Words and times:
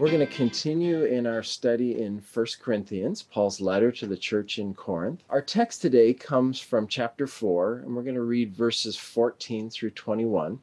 We're 0.00 0.06
going 0.06 0.26
to 0.26 0.34
continue 0.34 1.04
in 1.04 1.26
our 1.26 1.42
study 1.42 2.00
in 2.00 2.22
1 2.32 2.46
Corinthians, 2.62 3.22
Paul's 3.22 3.60
letter 3.60 3.92
to 3.92 4.06
the 4.06 4.16
church 4.16 4.58
in 4.58 4.72
Corinth. 4.72 5.22
Our 5.28 5.42
text 5.42 5.82
today 5.82 6.14
comes 6.14 6.58
from 6.58 6.88
chapter 6.88 7.26
4, 7.26 7.80
and 7.80 7.94
we're 7.94 8.04
going 8.04 8.14
to 8.14 8.22
read 8.22 8.56
verses 8.56 8.96
14 8.96 9.68
through 9.68 9.90
21. 9.90 10.58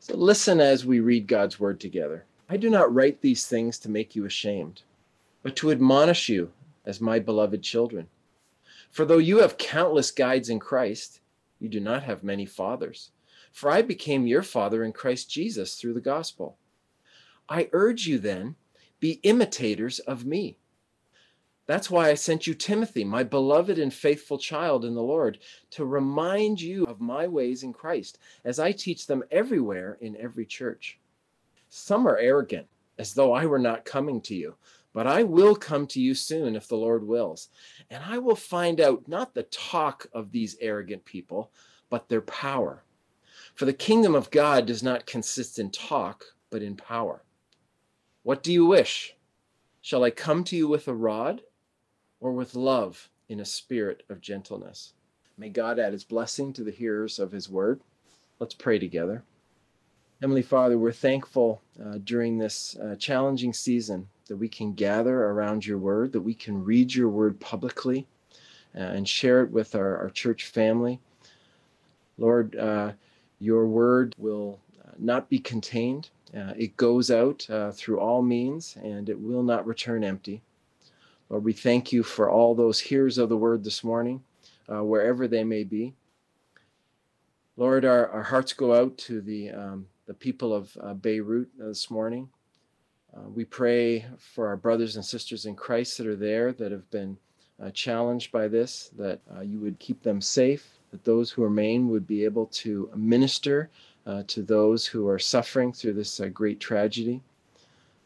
So 0.00 0.14
listen 0.18 0.60
as 0.60 0.84
we 0.84 1.00
read 1.00 1.26
God's 1.26 1.58
word 1.58 1.80
together. 1.80 2.26
I 2.50 2.58
do 2.58 2.68
not 2.68 2.94
write 2.94 3.22
these 3.22 3.46
things 3.46 3.78
to 3.78 3.90
make 3.90 4.14
you 4.14 4.26
ashamed, 4.26 4.82
but 5.42 5.56
to 5.56 5.70
admonish 5.70 6.28
you 6.28 6.52
as 6.84 7.00
my 7.00 7.18
beloved 7.18 7.62
children. 7.62 8.08
For 8.90 9.06
though 9.06 9.16
you 9.16 9.38
have 9.38 9.56
countless 9.56 10.10
guides 10.10 10.50
in 10.50 10.58
Christ, 10.58 11.20
you 11.58 11.70
do 11.70 11.80
not 11.80 12.02
have 12.02 12.22
many 12.22 12.44
fathers. 12.44 13.12
For 13.50 13.70
I 13.70 13.80
became 13.80 14.26
your 14.26 14.42
father 14.42 14.84
in 14.84 14.92
Christ 14.92 15.30
Jesus 15.30 15.76
through 15.76 15.94
the 15.94 16.02
gospel. 16.02 16.58
I 17.48 17.70
urge 17.72 18.06
you 18.06 18.18
then, 18.18 18.56
be 19.04 19.20
imitators 19.22 19.98
of 19.98 20.24
me. 20.24 20.56
That's 21.66 21.90
why 21.90 22.08
I 22.08 22.14
sent 22.14 22.46
you 22.46 22.54
Timothy, 22.54 23.04
my 23.04 23.22
beloved 23.22 23.78
and 23.78 23.92
faithful 23.92 24.38
child 24.38 24.82
in 24.82 24.94
the 24.94 25.02
Lord, 25.02 25.40
to 25.72 25.84
remind 25.84 26.58
you 26.58 26.86
of 26.86 27.02
my 27.02 27.26
ways 27.26 27.64
in 27.64 27.74
Christ, 27.74 28.16
as 28.46 28.58
I 28.58 28.72
teach 28.72 29.06
them 29.06 29.22
everywhere 29.30 29.98
in 30.00 30.16
every 30.16 30.46
church. 30.46 30.98
Some 31.68 32.08
are 32.08 32.16
arrogant, 32.16 32.66
as 32.98 33.12
though 33.12 33.34
I 33.34 33.44
were 33.44 33.58
not 33.58 33.84
coming 33.84 34.22
to 34.22 34.34
you, 34.34 34.54
but 34.94 35.06
I 35.06 35.22
will 35.22 35.54
come 35.54 35.86
to 35.88 36.00
you 36.00 36.14
soon 36.14 36.56
if 36.56 36.66
the 36.66 36.78
Lord 36.78 37.06
wills. 37.06 37.50
And 37.90 38.02
I 38.02 38.16
will 38.16 38.34
find 38.34 38.80
out 38.80 39.06
not 39.06 39.34
the 39.34 39.42
talk 39.42 40.06
of 40.14 40.32
these 40.32 40.56
arrogant 40.62 41.04
people, 41.04 41.52
but 41.90 42.08
their 42.08 42.22
power. 42.22 42.84
For 43.54 43.66
the 43.66 43.74
kingdom 43.74 44.14
of 44.14 44.30
God 44.30 44.64
does 44.64 44.82
not 44.82 45.04
consist 45.04 45.58
in 45.58 45.70
talk, 45.72 46.24
but 46.48 46.62
in 46.62 46.74
power. 46.74 47.23
What 48.24 48.42
do 48.42 48.50
you 48.50 48.64
wish? 48.64 49.14
Shall 49.82 50.02
I 50.02 50.10
come 50.10 50.44
to 50.44 50.56
you 50.56 50.66
with 50.66 50.88
a 50.88 50.94
rod 50.94 51.42
or 52.20 52.32
with 52.32 52.54
love 52.54 53.10
in 53.28 53.38
a 53.38 53.44
spirit 53.44 54.02
of 54.08 54.22
gentleness? 54.22 54.94
May 55.36 55.50
God 55.50 55.78
add 55.78 55.92
his 55.92 56.04
blessing 56.04 56.54
to 56.54 56.64
the 56.64 56.70
hearers 56.70 57.18
of 57.18 57.32
his 57.32 57.50
word. 57.50 57.82
Let's 58.38 58.54
pray 58.54 58.78
together. 58.78 59.22
Heavenly 60.22 60.40
Father, 60.40 60.78
we're 60.78 60.90
thankful 60.90 61.60
uh, 61.78 61.98
during 62.02 62.38
this 62.38 62.76
uh, 62.76 62.96
challenging 62.96 63.52
season 63.52 64.08
that 64.28 64.38
we 64.38 64.48
can 64.48 64.72
gather 64.72 65.24
around 65.24 65.66
your 65.66 65.76
word, 65.76 66.12
that 66.12 66.22
we 66.22 66.32
can 66.32 66.64
read 66.64 66.94
your 66.94 67.10
word 67.10 67.38
publicly 67.40 68.06
uh, 68.74 68.78
and 68.78 69.06
share 69.06 69.42
it 69.42 69.50
with 69.50 69.74
our, 69.74 69.98
our 69.98 70.08
church 70.08 70.46
family. 70.46 70.98
Lord, 72.16 72.56
uh, 72.56 72.92
your 73.38 73.66
word 73.66 74.14
will 74.16 74.60
uh, 74.82 74.92
not 74.98 75.28
be 75.28 75.38
contained. 75.38 76.08
Uh, 76.36 76.52
it 76.56 76.76
goes 76.76 77.10
out 77.10 77.48
uh, 77.48 77.70
through 77.70 78.00
all 78.00 78.20
means 78.20 78.76
and 78.82 79.08
it 79.08 79.20
will 79.20 79.42
not 79.42 79.66
return 79.66 80.02
empty. 80.02 80.42
Lord, 81.28 81.44
we 81.44 81.52
thank 81.52 81.92
you 81.92 82.02
for 82.02 82.28
all 82.28 82.54
those 82.54 82.80
hearers 82.80 83.18
of 83.18 83.28
the 83.28 83.36
word 83.36 83.62
this 83.62 83.84
morning, 83.84 84.22
uh, 84.68 84.82
wherever 84.82 85.28
they 85.28 85.44
may 85.44 85.62
be. 85.62 85.94
Lord, 87.56 87.84
our, 87.84 88.08
our 88.08 88.22
hearts 88.22 88.52
go 88.52 88.74
out 88.74 88.98
to 88.98 89.20
the, 89.20 89.50
um, 89.50 89.86
the 90.06 90.14
people 90.14 90.52
of 90.52 90.76
uh, 90.80 90.94
Beirut 90.94 91.48
this 91.56 91.88
morning. 91.88 92.28
Uh, 93.16 93.28
we 93.28 93.44
pray 93.44 94.04
for 94.18 94.48
our 94.48 94.56
brothers 94.56 94.96
and 94.96 95.04
sisters 95.04 95.46
in 95.46 95.54
Christ 95.54 95.98
that 95.98 96.06
are 96.08 96.16
there 96.16 96.52
that 96.52 96.72
have 96.72 96.90
been 96.90 97.16
uh, 97.62 97.70
challenged 97.70 98.32
by 98.32 98.48
this, 98.48 98.90
that 98.98 99.20
you 99.44 99.60
would 99.60 99.78
keep 99.78 100.02
them 100.02 100.20
safe, 100.20 100.68
that 100.90 101.04
those 101.04 101.30
who 101.30 101.44
remain 101.44 101.88
would 101.88 102.08
be 102.08 102.24
able 102.24 102.46
to 102.46 102.90
minister 102.96 103.70
uh, 104.06 104.22
to 104.26 104.42
those 104.42 104.86
who 104.86 105.08
are 105.08 105.18
suffering 105.18 105.72
through 105.72 105.94
this 105.94 106.20
uh, 106.20 106.28
great 106.28 106.60
tragedy. 106.60 107.22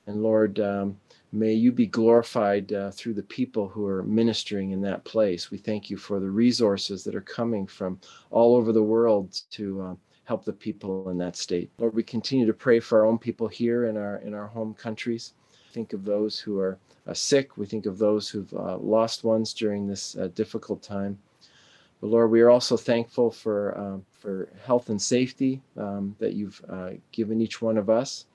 And 0.07 0.23
Lord, 0.23 0.59
um, 0.61 0.99
may 1.33 1.53
you 1.53 1.73
be 1.73 1.87
glorified 1.87 2.73
uh, 2.73 2.91
through 2.91 3.15
the 3.15 3.23
people 3.23 3.69
who 3.69 3.87
are 3.87 4.03
ministering 4.03 4.71
in 4.71 4.81
that 4.83 5.05
place. 5.05 5.51
We 5.51 5.59
thank 5.59 5.91
you 5.91 5.97
for 5.97 6.21
the 6.21 6.31
resources 6.31 7.05
that 7.05 7.15
are 7.15 7.21
coming 7.21 7.67
from 7.67 8.01
all 8.31 8.57
over 8.57 8.73
the 8.73 8.83
world 8.83 9.43
to 9.51 9.83
uh, 9.83 9.95
help 10.25 10.45
the 10.45 10.53
people 10.53 11.11
in 11.11 11.19
that 11.19 11.37
state. 11.37 11.71
Lord, 11.79 11.95
we 11.95 12.03
continue 12.03 12.47
to 12.47 12.55
pray 12.55 12.81
for 12.81 13.01
our 13.01 13.07
own 13.07 13.19
people 13.19 13.49
here 13.49 13.87
in 13.87 13.97
our 13.97 14.17
in 14.19 14.35
our 14.35 14.47
home 14.47 14.75
countries. 14.75 15.35
Think 15.73 15.93
of 15.93 16.05
those 16.05 16.39
who 16.39 16.59
are 16.59 16.79
uh, 17.07 17.15
sick. 17.15 17.57
We 17.59 17.67
think 17.67 17.87
of 17.87 17.99
those 17.99 18.29
who've 18.29 18.53
uh, 18.55 18.79
lost 18.79 19.25
ones 19.25 19.53
during 19.53 19.87
this 19.87 20.13
difficult 20.35 20.83
time. 20.83 21.19
But 22.01 22.09
Lord, 22.09 22.31
we 22.31 22.41
are 22.41 22.51
also 22.51 22.77
thankful 22.77 23.31
for, 23.31 23.77
um, 23.77 24.05
for 24.13 24.49
health 24.65 24.89
and 24.89 25.01
safety 25.01 25.63
um, 25.77 26.15
that 26.19 26.35
you've 26.35 26.65
uh, 26.69 26.91
given 27.13 27.41
each 27.41 27.61
one 27.61 27.77
of 27.77 27.91
us. 27.91 28.27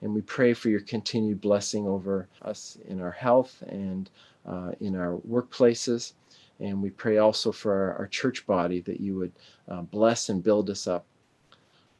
And 0.00 0.14
we 0.14 0.20
pray 0.20 0.54
for 0.54 0.68
your 0.68 0.80
continued 0.80 1.40
blessing 1.40 1.88
over 1.88 2.28
us 2.42 2.78
in 2.86 3.00
our 3.00 3.10
health 3.10 3.62
and 3.68 4.08
uh, 4.46 4.70
in 4.80 4.94
our 4.94 5.16
workplaces. 5.28 6.12
And 6.60 6.80
we 6.82 6.90
pray 6.90 7.18
also 7.18 7.50
for 7.50 7.72
our, 7.72 7.94
our 7.98 8.06
church 8.06 8.46
body 8.46 8.80
that 8.82 9.00
you 9.00 9.16
would 9.16 9.32
uh, 9.68 9.82
bless 9.82 10.28
and 10.28 10.42
build 10.42 10.70
us 10.70 10.86
up. 10.86 11.04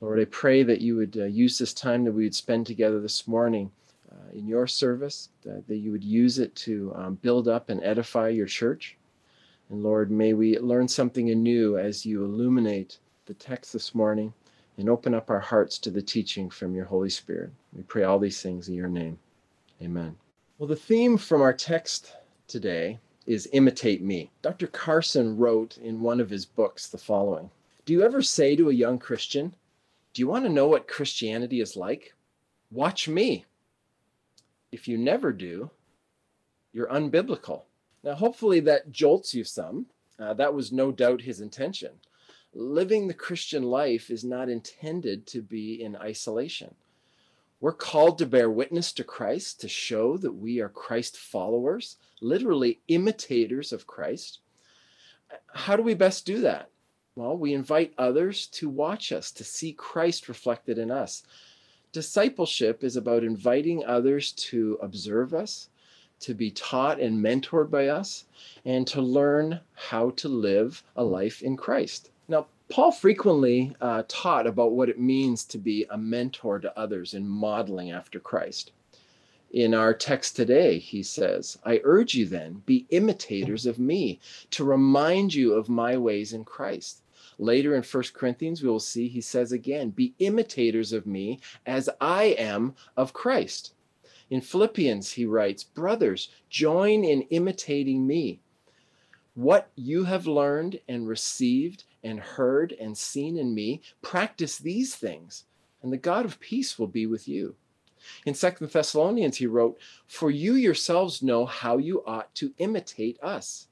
Lord, 0.00 0.20
I 0.20 0.26
pray 0.26 0.62
that 0.62 0.80
you 0.80 0.94
would 0.94 1.16
uh, 1.16 1.24
use 1.24 1.58
this 1.58 1.74
time 1.74 2.04
that 2.04 2.12
we 2.12 2.22
would 2.22 2.34
spend 2.34 2.66
together 2.66 3.00
this 3.00 3.26
morning 3.26 3.72
uh, 4.12 4.30
in 4.32 4.46
your 4.46 4.68
service, 4.68 5.30
that 5.42 5.64
you 5.68 5.90
would 5.90 6.04
use 6.04 6.38
it 6.38 6.54
to 6.54 6.92
um, 6.94 7.14
build 7.16 7.48
up 7.48 7.68
and 7.68 7.82
edify 7.82 8.28
your 8.28 8.46
church. 8.46 8.97
And 9.70 9.82
Lord, 9.82 10.10
may 10.10 10.32
we 10.32 10.58
learn 10.58 10.88
something 10.88 11.30
anew 11.30 11.76
as 11.76 12.06
you 12.06 12.24
illuminate 12.24 12.98
the 13.26 13.34
text 13.34 13.72
this 13.72 13.94
morning 13.94 14.32
and 14.78 14.88
open 14.88 15.12
up 15.12 15.28
our 15.28 15.40
hearts 15.40 15.78
to 15.78 15.90
the 15.90 16.00
teaching 16.00 16.48
from 16.48 16.74
your 16.74 16.86
Holy 16.86 17.10
Spirit. 17.10 17.50
We 17.74 17.82
pray 17.82 18.04
all 18.04 18.18
these 18.18 18.40
things 18.40 18.68
in 18.68 18.74
your 18.74 18.88
name. 18.88 19.18
Amen. 19.82 20.16
Well, 20.56 20.68
the 20.68 20.76
theme 20.76 21.18
from 21.18 21.42
our 21.42 21.52
text 21.52 22.14
today 22.46 22.98
is 23.26 23.48
imitate 23.52 24.00
me. 24.02 24.30
Dr. 24.40 24.68
Carson 24.68 25.36
wrote 25.36 25.76
in 25.76 26.00
one 26.00 26.20
of 26.20 26.30
his 26.30 26.46
books 26.46 26.88
the 26.88 26.96
following 26.96 27.50
Do 27.84 27.92
you 27.92 28.02
ever 28.02 28.22
say 28.22 28.56
to 28.56 28.70
a 28.70 28.74
young 28.74 28.98
Christian, 28.98 29.54
Do 30.14 30.22
you 30.22 30.28
want 30.28 30.46
to 30.46 30.50
know 30.50 30.68
what 30.68 30.88
Christianity 30.88 31.60
is 31.60 31.76
like? 31.76 32.14
Watch 32.70 33.06
me. 33.06 33.44
If 34.72 34.88
you 34.88 34.96
never 34.96 35.32
do, 35.32 35.70
you're 36.72 36.88
unbiblical. 36.88 37.62
Now, 38.02 38.14
hopefully, 38.14 38.60
that 38.60 38.92
jolts 38.92 39.34
you 39.34 39.44
some. 39.44 39.86
Uh, 40.18 40.34
that 40.34 40.54
was 40.54 40.72
no 40.72 40.90
doubt 40.92 41.22
his 41.22 41.40
intention. 41.40 41.92
Living 42.54 43.06
the 43.06 43.14
Christian 43.14 43.62
life 43.62 44.10
is 44.10 44.24
not 44.24 44.48
intended 44.48 45.26
to 45.28 45.42
be 45.42 45.82
in 45.82 45.96
isolation. 45.96 46.74
We're 47.60 47.72
called 47.72 48.18
to 48.18 48.26
bear 48.26 48.48
witness 48.50 48.92
to 48.94 49.04
Christ, 49.04 49.60
to 49.60 49.68
show 49.68 50.16
that 50.18 50.32
we 50.32 50.60
are 50.60 50.68
Christ 50.68 51.16
followers, 51.16 51.96
literally 52.20 52.80
imitators 52.88 53.72
of 53.72 53.86
Christ. 53.86 54.38
How 55.54 55.76
do 55.76 55.82
we 55.82 55.94
best 55.94 56.24
do 56.24 56.40
that? 56.40 56.70
Well, 57.16 57.36
we 57.36 57.52
invite 57.52 57.94
others 57.98 58.46
to 58.46 58.68
watch 58.68 59.10
us, 59.10 59.32
to 59.32 59.44
see 59.44 59.72
Christ 59.72 60.28
reflected 60.28 60.78
in 60.78 60.92
us. 60.92 61.24
Discipleship 61.90 62.84
is 62.84 62.96
about 62.96 63.24
inviting 63.24 63.84
others 63.84 64.30
to 64.32 64.78
observe 64.80 65.34
us, 65.34 65.68
to 66.20 66.34
be 66.34 66.50
taught 66.50 67.00
and 67.00 67.24
mentored 67.24 67.70
by 67.70 67.88
us, 67.88 68.24
and 68.64 68.86
to 68.86 69.00
learn 69.00 69.60
how 69.74 70.10
to 70.10 70.28
live 70.28 70.82
a 70.96 71.04
life 71.04 71.42
in 71.42 71.56
Christ. 71.56 72.10
Now, 72.28 72.46
Paul 72.68 72.92
frequently 72.92 73.74
uh, 73.80 74.02
taught 74.08 74.46
about 74.46 74.72
what 74.72 74.88
it 74.88 75.00
means 75.00 75.44
to 75.46 75.58
be 75.58 75.86
a 75.90 75.96
mentor 75.96 76.58
to 76.58 76.78
others 76.78 77.14
in 77.14 77.26
modeling 77.26 77.90
after 77.90 78.20
Christ. 78.20 78.72
In 79.50 79.72
our 79.72 79.94
text 79.94 80.36
today, 80.36 80.78
he 80.78 81.02
says, 81.02 81.58
I 81.64 81.80
urge 81.82 82.14
you 82.14 82.26
then, 82.26 82.62
be 82.66 82.86
imitators 82.90 83.64
of 83.64 83.78
me, 83.78 84.20
to 84.50 84.64
remind 84.64 85.32
you 85.32 85.54
of 85.54 85.70
my 85.70 85.96
ways 85.96 86.34
in 86.34 86.44
Christ. 86.44 87.00
Later 87.38 87.74
in 87.74 87.82
1 87.82 88.04
Corinthians, 88.12 88.62
we 88.62 88.68
will 88.68 88.80
see 88.80 89.08
he 89.08 89.22
says 89.22 89.52
again, 89.52 89.90
Be 89.90 90.12
imitators 90.18 90.92
of 90.92 91.06
me 91.06 91.40
as 91.64 91.88
I 92.00 92.24
am 92.24 92.74
of 92.96 93.14
Christ. 93.14 93.72
In 94.30 94.40
Philippians, 94.40 95.12
he 95.12 95.24
writes, 95.24 95.64
Brothers, 95.64 96.28
join 96.50 97.04
in 97.04 97.22
imitating 97.22 98.06
me. 98.06 98.40
What 99.34 99.70
you 99.74 100.04
have 100.04 100.26
learned 100.26 100.80
and 100.88 101.08
received 101.08 101.84
and 102.02 102.20
heard 102.20 102.72
and 102.72 102.96
seen 102.96 103.36
in 103.36 103.54
me, 103.54 103.80
practice 104.02 104.58
these 104.58 104.94
things, 104.94 105.44
and 105.82 105.92
the 105.92 105.96
God 105.96 106.24
of 106.24 106.40
peace 106.40 106.78
will 106.78 106.86
be 106.86 107.06
with 107.06 107.28
you. 107.28 107.56
In 108.24 108.34
Second 108.34 108.70
Thessalonians, 108.70 109.38
he 109.38 109.46
wrote, 109.46 109.78
For 110.06 110.30
you 110.30 110.54
yourselves 110.54 111.22
know 111.22 111.46
how 111.46 111.78
you 111.78 112.04
ought 112.06 112.34
to 112.36 112.54
imitate 112.58 113.18
us. 113.22 113.66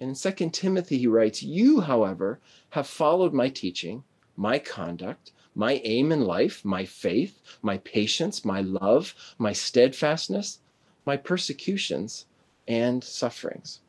And 0.00 0.08
in 0.10 0.14
Second 0.14 0.52
Timothy, 0.52 0.98
he 0.98 1.06
writes, 1.06 1.42
You, 1.42 1.80
however, 1.80 2.40
have 2.70 2.86
followed 2.86 3.32
my 3.32 3.48
teaching, 3.48 4.02
my 4.36 4.58
conduct, 4.58 5.30
my 5.54 5.80
aim 5.84 6.12
in 6.12 6.22
life, 6.22 6.64
my 6.64 6.84
faith, 6.84 7.40
my 7.62 7.78
patience, 7.78 8.44
my 8.44 8.60
love, 8.60 9.14
my 9.38 9.52
steadfastness, 9.52 10.58
my 11.06 11.16
persecutions, 11.16 12.26
and 12.66 13.04
sufferings. 13.04 13.80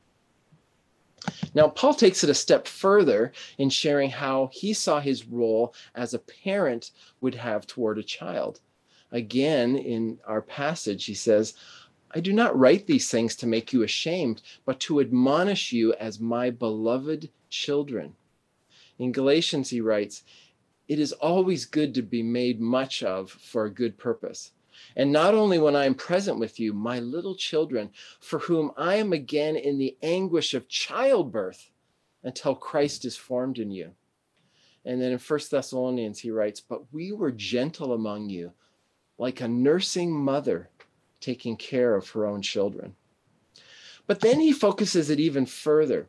Now, 1.56 1.70
Paul 1.70 1.94
takes 1.94 2.24
it 2.24 2.30
a 2.30 2.36
step 2.36 2.68
further 2.68 3.32
in 3.58 3.70
sharing 3.70 4.12
how 4.12 4.50
he 4.52 4.74
saw 4.74 5.00
his 5.00 5.26
role 5.26 5.74
as 5.96 6.14
a 6.14 6.20
parent 6.20 6.92
would 7.22 7.36
have 7.36 7.66
toward 7.66 7.98
a 7.98 8.04
child. 8.04 8.60
Again, 9.12 9.76
in 9.76 10.20
our 10.26 10.42
passage, 10.42 11.06
he 11.06 11.14
says, 11.14 11.54
I 12.12 12.20
do 12.20 12.32
not 12.32 12.58
write 12.58 12.86
these 12.86 13.10
things 13.10 13.36
to 13.38 13.48
make 13.48 13.74
you 13.74 13.84
ashamed, 13.84 14.42
but 14.66 14.80
to 14.82 15.00
admonish 15.00 15.72
you 15.72 15.94
as 15.96 16.20
my 16.20 16.50
beloved 16.50 17.30
children. 17.50 18.16
In 19.00 19.12
Galatians, 19.12 19.70
he 19.70 19.82
writes, 19.82 20.24
It 20.88 21.00
is 21.00 21.14
always 21.14 21.66
good 21.66 21.94
to 21.96 22.02
be 22.02 22.22
made 22.22 22.62
much 22.62 23.02
of 23.02 23.32
for 23.32 23.66
a 23.66 23.74
good 23.74 23.98
purpose. 23.98 24.52
And 24.96 25.12
not 25.12 25.34
only 25.34 25.58
when 25.58 25.76
I 25.76 25.86
am 25.86 25.96
present 25.96 26.38
with 26.38 26.60
you, 26.60 26.74
my 26.74 27.00
little 27.00 27.36
children, 27.36 27.92
for 28.20 28.40
whom 28.40 28.72
I 28.78 28.96
am 28.96 29.14
again 29.14 29.56
in 29.56 29.78
the 29.78 29.98
anguish 30.02 30.54
of 30.54 30.68
childbirth 30.68 31.72
until 32.24 32.56
Christ 32.56 33.06
is 33.06 33.16
formed 33.16 33.58
in 33.58 33.72
you. 33.72 33.92
And 34.84 35.02
then 35.02 35.12
in 35.12 35.18
First 35.18 35.50
Thessalonians, 35.50 36.20
he 36.20 36.30
writes, 36.30 36.62
But 36.62 36.94
we 36.94 37.12
were 37.12 37.32
gentle 37.32 37.94
among 37.94 38.30
you, 38.30 38.52
like 39.18 39.42
a 39.42 39.48
nursing 39.48 40.12
mother 40.12 40.70
taking 41.20 41.58
care 41.58 41.96
of 41.96 42.10
her 42.10 42.26
own 42.26 42.42
children. 42.42 42.96
But 44.06 44.20
then 44.20 44.40
he 44.40 44.54
focuses 44.54 45.10
it 45.10 45.20
even 45.20 45.48
further 45.48 46.08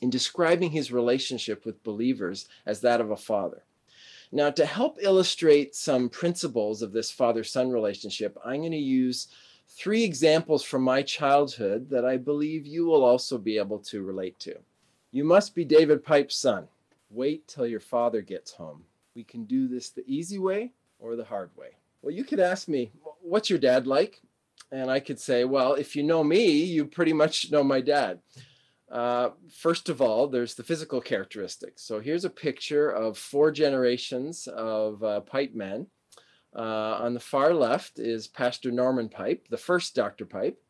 in 0.00 0.10
describing 0.10 0.72
his 0.72 0.90
relationship 0.90 1.64
with 1.64 1.84
believers 1.84 2.48
as 2.66 2.80
that 2.80 3.00
of 3.00 3.10
a 3.12 3.16
father. 3.16 3.62
Now, 4.34 4.50
to 4.50 4.66
help 4.66 4.98
illustrate 5.00 5.76
some 5.76 6.08
principles 6.08 6.82
of 6.82 6.90
this 6.90 7.08
father 7.08 7.44
son 7.44 7.70
relationship, 7.70 8.36
I'm 8.44 8.62
going 8.62 8.72
to 8.72 8.76
use 8.76 9.28
three 9.68 10.02
examples 10.02 10.64
from 10.64 10.82
my 10.82 11.02
childhood 11.02 11.88
that 11.90 12.04
I 12.04 12.16
believe 12.16 12.66
you 12.66 12.84
will 12.84 13.04
also 13.04 13.38
be 13.38 13.58
able 13.58 13.78
to 13.78 14.02
relate 14.02 14.40
to. 14.40 14.56
You 15.12 15.22
must 15.22 15.54
be 15.54 15.64
David 15.64 16.02
Pipe's 16.02 16.34
son. 16.34 16.66
Wait 17.10 17.46
till 17.46 17.64
your 17.64 17.78
father 17.78 18.22
gets 18.22 18.50
home. 18.50 18.82
We 19.14 19.22
can 19.22 19.44
do 19.44 19.68
this 19.68 19.90
the 19.90 20.02
easy 20.04 20.40
way 20.40 20.72
or 20.98 21.14
the 21.14 21.22
hard 21.22 21.50
way. 21.56 21.76
Well, 22.02 22.12
you 22.12 22.24
could 22.24 22.40
ask 22.40 22.66
me, 22.66 22.90
what's 23.22 23.48
your 23.48 23.60
dad 23.60 23.86
like? 23.86 24.20
And 24.72 24.90
I 24.90 24.98
could 24.98 25.20
say, 25.20 25.44
well, 25.44 25.74
if 25.74 25.94
you 25.94 26.02
know 26.02 26.24
me, 26.24 26.64
you 26.64 26.86
pretty 26.86 27.12
much 27.12 27.52
know 27.52 27.62
my 27.62 27.80
dad. 27.80 28.18
Uh, 28.90 29.30
first 29.52 29.88
of 29.88 30.00
all, 30.00 30.28
there's 30.28 30.54
the 30.54 30.62
physical 30.62 31.00
characteristics. 31.00 31.82
So 31.82 32.00
here's 32.00 32.24
a 32.24 32.30
picture 32.30 32.90
of 32.90 33.18
four 33.18 33.50
generations 33.50 34.46
of 34.46 35.02
uh, 35.02 35.20
pipe 35.20 35.54
men. 35.54 35.86
Uh, 36.54 36.98
on 37.00 37.14
the 37.14 37.20
far 37.20 37.52
left 37.52 37.98
is 37.98 38.28
Pastor 38.28 38.70
Norman 38.70 39.08
Pipe, 39.08 39.48
the 39.50 39.56
first 39.58 39.94
Dr. 39.94 40.24
Pipe, 40.24 40.62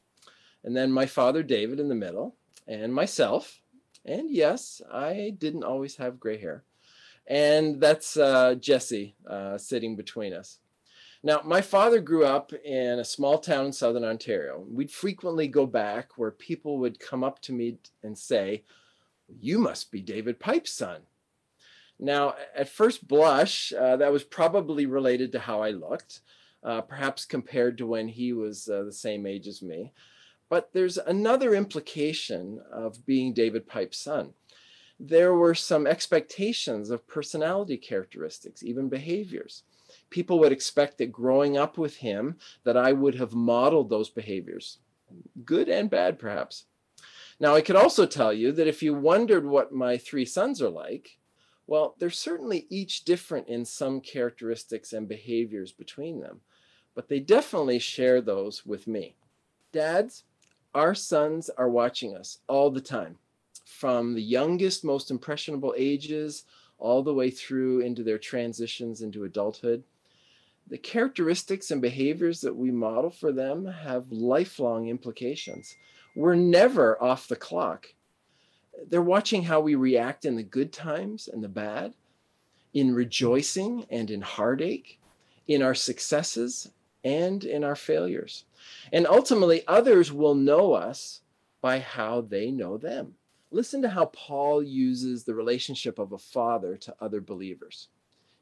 and 0.63 0.75
then 0.75 0.91
my 0.91 1.05
father 1.05 1.43
David 1.43 1.79
in 1.79 1.89
the 1.89 1.95
middle, 1.95 2.37
and 2.67 2.95
myself. 2.95 3.61
And 4.07 4.31
yes, 4.31 4.81
I 4.91 5.35
didn't 5.37 5.65
always 5.65 5.97
have 5.97 6.21
gray 6.21 6.39
hair. 6.39 6.65
And 7.27 7.81
that's 7.81 8.17
uh, 8.17 8.55
Jesse 8.55 9.17
uh, 9.29 9.59
sitting 9.59 9.97
between 9.97 10.33
us. 10.33 10.59
Now, 11.27 11.41
my 11.43 11.63
father 11.63 12.01
grew 12.01 12.27
up 12.27 12.53
in 12.53 12.99
a 12.99 13.05
small 13.05 13.39
town 13.39 13.65
in 13.65 13.73
southern 13.73 14.05
Ontario. 14.05 14.63
We'd 14.71 14.91
frequently 14.91 15.49
go 15.49 15.65
back 15.65 16.19
where 16.19 16.31
people 16.31 16.77
would 16.81 17.01
come 17.01 17.25
up 17.25 17.41
to 17.43 17.53
me 17.55 17.79
and 18.03 18.17
say, 18.19 18.63
You 19.41 19.59
must 19.59 19.91
be 19.91 20.03
David 20.03 20.39
Pipe's 20.39 20.73
son. 20.73 21.01
Now, 21.99 22.35
at 22.55 22.69
first 22.69 23.09
blush, 23.09 23.73
uh, 23.73 23.97
that 23.97 24.13
was 24.13 24.23
probably 24.23 24.85
related 24.85 25.33
to 25.33 25.39
how 25.39 25.63
I 25.63 25.71
looked, 25.71 26.21
uh, 26.63 26.83
perhaps 26.83 27.25
compared 27.25 27.79
to 27.79 27.87
when 27.87 28.09
he 28.09 28.35
was 28.35 28.69
uh, 28.69 28.83
the 28.83 28.93
same 28.93 29.25
age 29.25 29.49
as 29.49 29.63
me. 29.63 29.93
But 30.51 30.75
there's 30.75 30.99
another 30.99 31.55
implication 31.55 32.61
of 32.71 33.07
being 33.07 33.33
David 33.33 33.67
Pipe's 33.67 33.97
son. 33.97 34.35
There 35.01 35.33
were 35.33 35.55
some 35.55 35.87
expectations 35.87 36.91
of 36.91 37.09
personality 37.09 37.79
characteristics, 37.79 38.63
even 38.63 38.91
behaviors 38.91 39.63
people 40.11 40.39
would 40.39 40.53
expect 40.53 40.99
that 40.99 41.13
growing 41.13 41.57
up 41.57 41.77
with 41.77 41.97
him 41.97 42.37
that 42.65 42.77
I 42.77 42.93
would 42.93 43.17
have 43.17 43.33
modeled 43.35 43.91
those 43.91 44.11
behaviors, 44.11 44.79
good 45.45 45.69
and 45.69 45.91
bad 45.91 46.19
perhaps. 46.19 46.65
Now 47.41 47.55
I 47.55 47.61
could 47.61 47.77
also 47.77 48.07
tell 48.07 48.33
you 48.33 48.53
that 48.53 48.69
if 48.69 48.83
you 48.83 48.95
wondered 48.95 49.45
what 49.45 49.73
my 49.73 49.97
three 49.97 50.25
sons 50.25 50.63
are 50.63 50.71
like, 50.71 51.19
well, 51.67 51.97
they're 51.99 52.11
certainly 52.11 52.67
each 52.69 53.05
different 53.05 53.49
in 53.49 53.65
some 53.65 54.01
characteristics 54.01 54.93
and 54.93 55.09
behaviors 55.09 55.73
between 55.73 56.21
them, 56.21 56.41
but 56.95 57.09
they 57.09 57.21
definitely 57.21 57.79
share 57.79 58.21
those 58.21 58.67
with 58.67 58.87
me. 58.87 59.17
Dads, 59.73 60.25
our 60.75 60.95
sons 60.95 61.51
are 61.57 61.69
watching 61.69 62.15
us 62.17 62.39
all 62.49 62.71
the 62.71 62.81
time, 62.81 63.17
from 63.65 64.15
the 64.15 64.23
youngest, 64.23 64.85
most 64.85 65.11
impressionable 65.11 65.75
ages 65.77 66.45
all 66.79 67.03
the 67.03 67.15
way 67.15 67.31
through 67.31 67.81
into 67.81 68.03
their 68.03 68.19
transitions 68.19 69.01
into 69.01 69.25
adulthood 69.25 69.83
the 70.67 70.79
characteristics 70.79 71.71
and 71.71 71.83
behaviors 71.83 72.41
that 72.41 72.57
we 72.57 72.71
model 72.71 73.11
for 73.11 73.33
them 73.33 73.67
have 73.67 74.11
lifelong 74.11 74.89
implications. 74.89 75.77
We're 76.17 76.35
never 76.35 77.03
off 77.03 77.29
the 77.29 77.37
clock. 77.37 77.89
They're 78.89 79.03
watching 79.03 79.43
how 79.45 79.61
we 79.61 79.75
react 79.75 80.25
in 80.25 80.37
the 80.37 80.43
good 80.43 80.73
times 80.73 81.29
and 81.29 81.45
the 81.45 81.49
bad, 81.49 81.95
in 82.73 82.95
rejoicing 82.95 83.87
and 83.91 84.11
in 84.11 84.23
heartache, 84.23 84.99
in 85.47 85.63
our 85.63 85.75
successes 85.75 86.71
and 87.05 87.45
in 87.45 87.63
our 87.63 87.77
failures. 87.77 88.45
And 88.93 89.07
ultimately, 89.07 89.63
others 89.69 90.13
will 90.13 90.35
know 90.35 90.73
us 90.73 91.21
by 91.61 91.79
how 91.79 92.23
they 92.23 92.51
know 92.51 92.79
them. 92.79 93.15
Listen 93.51 93.83
to 93.83 93.91
how 93.91 94.07
Paul 94.07 94.63
uses 94.63 95.25
the 95.25 95.35
relationship 95.35 95.99
of 95.99 96.13
a 96.13 96.19
father 96.19 96.77
to 96.79 96.95
other 97.01 97.21
believers 97.21 97.89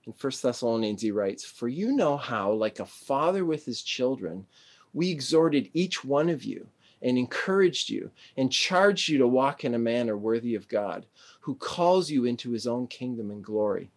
in 0.07 0.13
First 0.13 0.43
Thessalonians, 0.43 1.03
he 1.03 1.11
writes, 1.11 1.45
For 1.45 1.69
you 1.69 1.93
know 1.93 2.17
how, 2.17 2.53
like 2.53 2.81
a 2.81 2.87
father 2.87 3.45
with 3.45 3.65
his 3.65 3.83
children, 3.83 4.47
we 4.93 5.11
exhorted 5.11 5.71
each 5.73 6.05
one 6.05 6.29
of 6.29 6.45
you 6.45 6.69
and 7.01 7.17
encouraged 7.17 7.89
you 7.89 8.11
and 8.37 8.53
charged 8.53 9.09
you 9.09 9.19
to 9.19 9.27
walk 9.27 9.65
in 9.65 9.75
a 9.75 9.79
manner 9.79 10.17
worthy 10.17 10.55
of 10.55 10.69
God, 10.69 11.07
who 11.41 11.55
calls 11.55 12.11
you 12.11 12.25
into 12.25 12.51
his 12.51 12.67
own 12.67 12.87
kingdom 12.87 13.31
and 13.31 13.45
glory. 13.45 13.91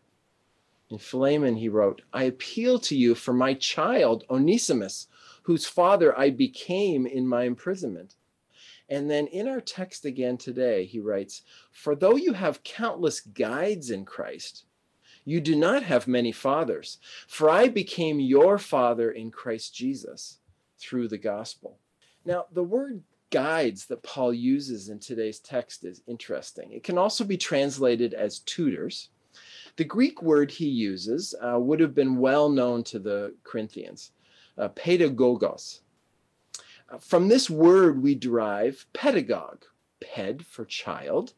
In 0.89 0.99
Philemon, 0.99 1.55
he 1.55 1.69
wrote, 1.69 2.03
I 2.13 2.23
appeal 2.23 2.77
to 2.79 2.95
you 2.95 3.15
for 3.15 3.33
my 3.33 3.55
child, 3.55 4.23
Onesimus, 4.29 5.07
whose 5.43 5.65
father 5.65 6.17
I 6.17 6.29
became 6.29 7.07
in 7.07 7.27
my 7.27 7.43
imprisonment. 7.43 8.15
And 8.87 9.09
then 9.09 9.25
in 9.27 9.47
our 9.47 9.61
text 9.61 10.05
again 10.05 10.37
today, 10.37 10.85
he 10.85 10.99
writes, 10.99 11.41
For 11.71 11.95
though 11.95 12.15
you 12.15 12.33
have 12.33 12.63
countless 12.63 13.19
guides 13.19 13.89
in 13.89 14.05
Christ, 14.05 14.65
you 15.25 15.41
do 15.41 15.55
not 15.55 15.83
have 15.83 16.07
many 16.07 16.31
fathers, 16.31 16.99
for 17.27 17.49
I 17.49 17.67
became 17.67 18.19
your 18.19 18.57
father 18.57 19.11
in 19.11 19.31
Christ 19.31 19.75
Jesus 19.75 20.37
through 20.79 21.07
the 21.07 21.17
gospel. 21.17 21.79
Now, 22.25 22.45
the 22.53 22.63
word 22.63 23.01
guides 23.31 23.87
that 23.87 24.03
Paul 24.03 24.33
uses 24.33 24.89
in 24.89 24.99
today's 24.99 25.39
text 25.39 25.83
is 25.83 26.01
interesting. 26.07 26.71
It 26.71 26.83
can 26.83 26.97
also 26.97 27.23
be 27.23 27.37
translated 27.37 28.13
as 28.13 28.39
tutors. 28.39 29.09
The 29.75 29.83
Greek 29.83 30.21
word 30.21 30.51
he 30.51 30.67
uses 30.67 31.35
uh, 31.41 31.59
would 31.59 31.79
have 31.79 31.93
been 31.93 32.17
well 32.17 32.47
known 32.47 32.83
to 32.85 32.99
the 32.99 33.35
Corinthians, 33.43 34.11
uh, 34.57 34.69
pedagogos. 34.69 35.81
Uh, 36.89 36.97
from 36.99 37.27
this 37.27 37.49
word, 37.49 38.01
we 38.01 38.15
derive 38.15 38.85
pedagogue, 38.93 39.65
ped 39.99 40.43
for 40.43 40.65
child, 40.65 41.33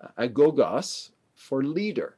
uh, 0.00 0.08
agogos 0.18 1.10
for 1.34 1.62
leader. 1.62 2.17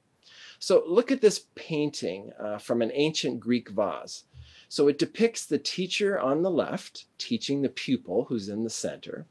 So 0.60 0.84
look 0.86 1.10
at 1.10 1.22
this 1.22 1.46
painting 1.54 2.32
uh, 2.38 2.58
from 2.58 2.82
an 2.82 2.92
ancient 2.94 3.40
Greek 3.40 3.70
vase. 3.70 4.24
So 4.68 4.88
it 4.88 4.98
depicts 4.98 5.46
the 5.46 5.58
teacher 5.58 6.20
on 6.20 6.42
the 6.42 6.50
left 6.50 7.06
teaching 7.18 7.62
the 7.62 7.70
pupil 7.70 8.26
who's 8.28 8.50
in 8.50 8.62
the 8.62 8.70
center. 8.70 9.26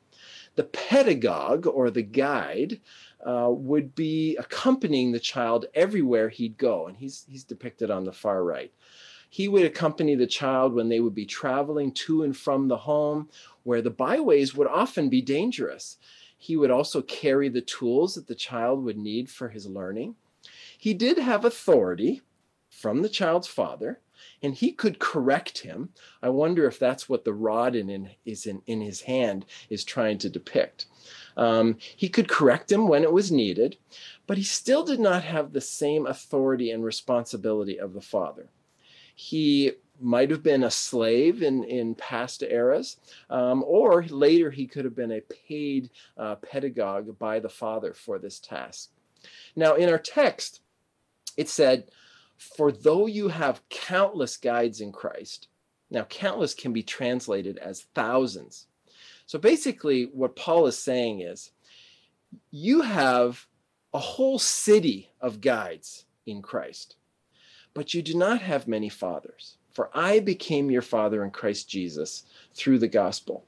The 0.56 0.64
pedagogue 0.64 1.68
or 1.68 1.92
the 1.92 2.02
guide 2.02 2.82
uh, 3.26 3.50
would 3.52 3.94
be 3.94 4.36
accompanying 4.38 5.12
the 5.12 5.20
child 5.20 5.68
everywhere 5.76 6.30
he'd 6.30 6.58
go, 6.58 6.88
and 6.88 6.98
he's, 6.98 7.26
he's 7.30 7.44
depicted 7.44 7.92
on 7.92 8.06
the 8.06 8.12
far 8.12 8.44
right. 8.44 8.74
He 9.30 9.48
would 9.48 9.64
accompany 9.64 10.16
the 10.16 10.28
child 10.28 10.74
when 10.74 10.90
they 10.90 11.00
would 11.00 11.16
be 11.16 11.28
traveling 11.28 11.92
to 11.92 12.24
and 12.24 12.36
from 12.36 12.68
the 12.68 12.78
home, 12.78 13.30
where 13.64 13.84
the 13.84 13.92
byways 13.92 14.56
would 14.56 14.68
often 14.68 15.10
be 15.10 15.22
dangerous. 15.22 15.98
He 16.36 16.58
would 16.58 16.72
also 16.72 17.04
carry 17.04 17.50
the 17.50 17.62
tools 17.62 18.16
that 18.16 18.28
the 18.28 18.36
child 18.36 18.84
would 18.84 18.98
need 18.98 19.30
for 19.30 19.50
his 19.50 19.68
learning. 19.68 20.16
He 20.82 20.94
did 20.94 21.18
have 21.18 21.44
authority 21.44 22.22
from 22.70 23.02
the 23.02 23.10
child's 23.10 23.50
father, 23.50 24.00
and 24.42 24.56
he 24.56 24.72
could 24.72 24.98
correct 24.98 25.58
him. 25.58 25.90
I 26.24 26.30
wonder 26.30 26.66
if 26.66 26.80
that's 26.80 27.10
what 27.10 27.26
the 27.26 27.34
rod 27.34 27.76
in, 27.76 27.90
in 27.90 28.12
is 28.24 28.46
in, 28.46 28.62
in 28.66 28.80
his 28.80 29.02
hand 29.02 29.46
is 29.70 29.84
trying 29.84 30.20
to 30.20 30.30
depict. 30.30 30.86
Um, 31.36 31.76
he 31.98 32.08
could 32.08 32.30
correct 32.30 32.72
him 32.72 32.88
when 32.88 33.04
it 33.04 33.12
was 33.12 33.30
needed, 33.30 33.76
but 34.26 34.38
he 34.38 34.44
still 34.44 34.86
did 34.86 35.02
not 35.02 35.22
have 35.24 35.52
the 35.52 35.60
same 35.60 36.08
authority 36.08 36.72
and 36.72 36.82
responsibility 36.82 37.78
of 37.78 37.92
the 37.92 38.00
father. 38.00 38.48
He 39.14 39.74
might 40.00 40.32
have 40.32 40.44
been 40.44 40.64
a 40.64 40.72
slave 40.72 41.44
in, 41.44 41.66
in 41.66 41.94
past 41.94 42.42
eras, 42.42 42.96
um, 43.30 43.66
or 43.68 44.06
later 44.06 44.50
he 44.50 44.66
could 44.66 44.86
have 44.86 44.96
been 44.96 45.12
a 45.12 45.20
paid 45.20 45.90
uh, 46.16 46.36
pedagogue 46.36 47.20
by 47.20 47.42
the 47.42 47.50
father 47.50 47.94
for 47.94 48.18
this 48.18 48.40
task. 48.40 48.92
Now, 49.58 49.76
in 49.76 49.90
our 49.90 49.98
text, 49.98 50.62
it 51.40 51.48
said, 51.48 51.86
For 52.38 52.70
though 52.70 53.08
you 53.08 53.30
have 53.30 53.68
countless 53.70 54.36
guides 54.36 54.82
in 54.82 54.92
Christ, 54.92 55.48
Now, 55.90 56.04
countless 56.04 56.54
can 56.54 56.74
be 56.74 56.84
translated 56.84 57.58
as 57.58 57.88
thousands. 57.96 58.68
So 59.26 59.40
basically, 59.40 60.04
what 60.14 60.36
Paul 60.36 60.68
is 60.68 60.78
saying 60.78 61.22
is 61.22 61.52
you 62.52 62.82
have 62.82 63.48
a 63.94 64.00
whole 64.00 64.38
city 64.38 65.10
of 65.22 65.40
guides 65.40 66.06
in 66.26 66.42
Christ, 66.42 66.98
but 67.74 67.94
you 67.94 68.02
do 68.02 68.16
not 68.16 68.42
have 68.42 68.68
many 68.68 68.90
fathers. 68.90 69.58
For 69.72 69.90
I 69.94 70.20
became 70.20 70.70
your 70.70 70.82
father 70.82 71.24
in 71.24 71.32
Christ 71.32 71.70
Jesus 71.70 72.26
through 72.54 72.80
the 72.80 72.88
gospel. 73.02 73.46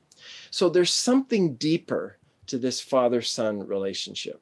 So 0.50 0.70
there's 0.70 0.94
something 0.94 1.56
deeper 1.56 2.18
to 2.48 2.58
this 2.58 2.80
father 2.80 3.22
son 3.22 3.68
relationship. 3.68 4.42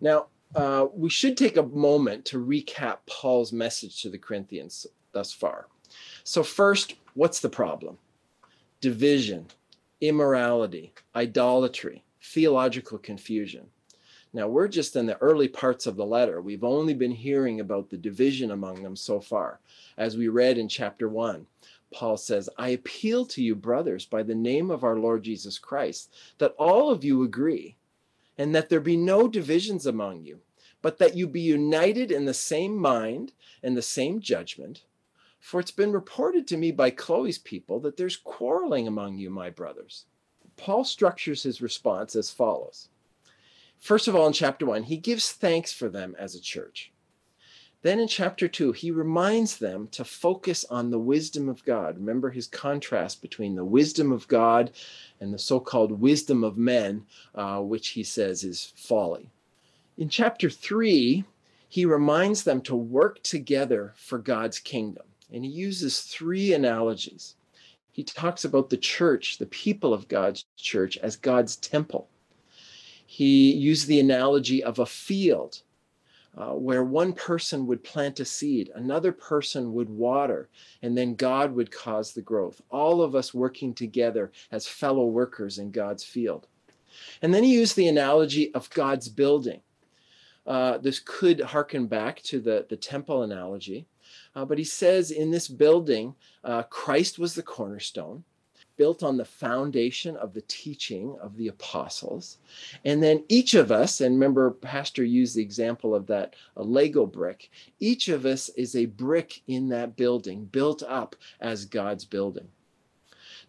Now, 0.00 0.26
uh, 0.54 0.86
we 0.94 1.10
should 1.10 1.36
take 1.36 1.56
a 1.56 1.62
moment 1.62 2.24
to 2.26 2.44
recap 2.44 2.98
Paul's 3.06 3.52
message 3.52 4.02
to 4.02 4.10
the 4.10 4.18
Corinthians 4.18 4.86
thus 5.12 5.32
far. 5.32 5.66
So, 6.24 6.42
first, 6.42 6.94
what's 7.14 7.40
the 7.40 7.48
problem? 7.48 7.98
Division, 8.80 9.46
immorality, 10.00 10.92
idolatry, 11.14 12.04
theological 12.22 12.98
confusion. 12.98 13.66
Now, 14.32 14.48
we're 14.48 14.68
just 14.68 14.96
in 14.96 15.06
the 15.06 15.16
early 15.18 15.46
parts 15.46 15.86
of 15.86 15.94
the 15.94 16.04
letter. 16.04 16.40
We've 16.40 16.64
only 16.64 16.92
been 16.92 17.12
hearing 17.12 17.60
about 17.60 17.88
the 17.88 17.96
division 17.96 18.50
among 18.50 18.82
them 18.82 18.96
so 18.96 19.20
far. 19.20 19.60
As 19.96 20.16
we 20.16 20.26
read 20.26 20.58
in 20.58 20.68
chapter 20.68 21.08
1, 21.08 21.46
Paul 21.92 22.16
says, 22.16 22.50
I 22.58 22.70
appeal 22.70 23.24
to 23.26 23.42
you, 23.42 23.54
brothers, 23.54 24.04
by 24.04 24.24
the 24.24 24.34
name 24.34 24.72
of 24.72 24.82
our 24.82 24.98
Lord 24.98 25.22
Jesus 25.22 25.56
Christ, 25.56 26.12
that 26.38 26.54
all 26.58 26.90
of 26.90 27.04
you 27.04 27.22
agree, 27.22 27.76
and 28.38 28.54
that 28.54 28.68
there 28.68 28.80
be 28.80 28.96
no 28.96 29.28
divisions 29.28 29.86
among 29.86 30.22
you, 30.22 30.40
but 30.82 30.98
that 30.98 31.16
you 31.16 31.26
be 31.26 31.40
united 31.40 32.10
in 32.10 32.24
the 32.24 32.34
same 32.34 32.76
mind 32.76 33.32
and 33.62 33.76
the 33.76 33.82
same 33.82 34.20
judgment. 34.20 34.84
For 35.40 35.60
it's 35.60 35.70
been 35.70 35.92
reported 35.92 36.48
to 36.48 36.56
me 36.56 36.72
by 36.72 36.90
Chloe's 36.90 37.38
people 37.38 37.78
that 37.80 37.96
there's 37.98 38.16
quarreling 38.16 38.88
among 38.88 39.18
you, 39.18 39.28
my 39.28 39.50
brothers. 39.50 40.06
Paul 40.56 40.84
structures 40.84 41.42
his 41.42 41.60
response 41.60 42.16
as 42.16 42.30
follows. 42.30 42.88
First 43.78 44.08
of 44.08 44.16
all, 44.16 44.26
in 44.26 44.32
chapter 44.32 44.64
one, 44.64 44.84
he 44.84 44.96
gives 44.96 45.32
thanks 45.32 45.70
for 45.70 45.90
them 45.90 46.16
as 46.18 46.34
a 46.34 46.40
church. 46.40 46.93
Then 47.84 48.00
in 48.00 48.08
chapter 48.08 48.48
two, 48.48 48.72
he 48.72 48.90
reminds 48.90 49.58
them 49.58 49.88
to 49.88 50.06
focus 50.06 50.64
on 50.70 50.90
the 50.90 50.98
wisdom 50.98 51.50
of 51.50 51.62
God. 51.66 51.98
Remember 51.98 52.30
his 52.30 52.46
contrast 52.46 53.20
between 53.20 53.56
the 53.56 53.64
wisdom 53.64 54.10
of 54.10 54.26
God 54.26 54.70
and 55.20 55.34
the 55.34 55.38
so 55.38 55.60
called 55.60 56.00
wisdom 56.00 56.44
of 56.44 56.56
men, 56.56 57.04
uh, 57.34 57.60
which 57.60 57.88
he 57.88 58.02
says 58.02 58.42
is 58.42 58.72
folly. 58.74 59.28
In 59.98 60.08
chapter 60.08 60.48
three, 60.48 61.24
he 61.68 61.84
reminds 61.84 62.44
them 62.44 62.62
to 62.62 62.74
work 62.74 63.22
together 63.22 63.92
for 63.96 64.16
God's 64.16 64.60
kingdom. 64.60 65.04
And 65.30 65.44
he 65.44 65.50
uses 65.50 66.00
three 66.00 66.54
analogies. 66.54 67.34
He 67.92 68.02
talks 68.02 68.46
about 68.46 68.70
the 68.70 68.78
church, 68.78 69.36
the 69.36 69.44
people 69.44 69.92
of 69.92 70.08
God's 70.08 70.46
church, 70.56 70.96
as 70.96 71.16
God's 71.16 71.56
temple. 71.56 72.08
He 73.04 73.52
used 73.52 73.88
the 73.88 74.00
analogy 74.00 74.64
of 74.64 74.78
a 74.78 74.86
field 74.86 75.60
uh, 76.36 76.50
where 76.52 76.82
one 76.82 77.12
person 77.12 77.66
would 77.66 77.84
plant 77.84 78.20
a 78.20 78.24
seed, 78.24 78.70
another 78.74 79.12
person 79.12 79.72
would 79.72 79.88
water, 79.88 80.48
and 80.82 80.96
then 80.96 81.14
God 81.14 81.54
would 81.54 81.70
cause 81.70 82.12
the 82.12 82.22
growth. 82.22 82.60
All 82.70 83.02
of 83.02 83.14
us 83.14 83.32
working 83.32 83.72
together 83.74 84.32
as 84.50 84.66
fellow 84.66 85.06
workers 85.06 85.58
in 85.58 85.70
God's 85.70 86.04
field. 86.04 86.48
And 87.22 87.32
then 87.32 87.44
he 87.44 87.54
used 87.54 87.76
the 87.76 87.88
analogy 87.88 88.52
of 88.54 88.70
God's 88.70 89.08
building. 89.08 89.60
Uh, 90.46 90.78
this 90.78 91.00
could 91.00 91.40
harken 91.40 91.86
back 91.86 92.22
to 92.22 92.40
the, 92.40 92.66
the 92.68 92.76
temple 92.76 93.22
analogy. 93.22 93.86
Uh, 94.34 94.44
but 94.44 94.58
he 94.58 94.64
says 94.64 95.10
in 95.10 95.30
this 95.30 95.48
building, 95.48 96.14
uh, 96.42 96.64
Christ 96.64 97.18
was 97.18 97.34
the 97.34 97.42
cornerstone, 97.42 98.24
built 98.76 99.02
on 99.02 99.16
the 99.16 99.24
foundation 99.24 100.16
of 100.16 100.32
the 100.32 100.42
teaching 100.42 101.16
of 101.20 101.36
the 101.36 101.48
apostles. 101.48 102.38
And 102.84 103.02
then 103.02 103.24
each 103.28 103.54
of 103.54 103.70
us, 103.70 104.00
and 104.00 104.14
remember, 104.14 104.50
Pastor 104.50 105.04
used 105.04 105.36
the 105.36 105.42
example 105.42 105.94
of 105.94 106.06
that 106.08 106.34
a 106.56 106.62
Lego 106.62 107.06
brick, 107.06 107.50
each 107.80 108.08
of 108.08 108.26
us 108.26 108.48
is 108.50 108.74
a 108.74 108.86
brick 108.86 109.42
in 109.46 109.68
that 109.68 109.96
building, 109.96 110.46
built 110.46 110.82
up 110.82 111.16
as 111.40 111.64
God's 111.64 112.04
building. 112.04 112.48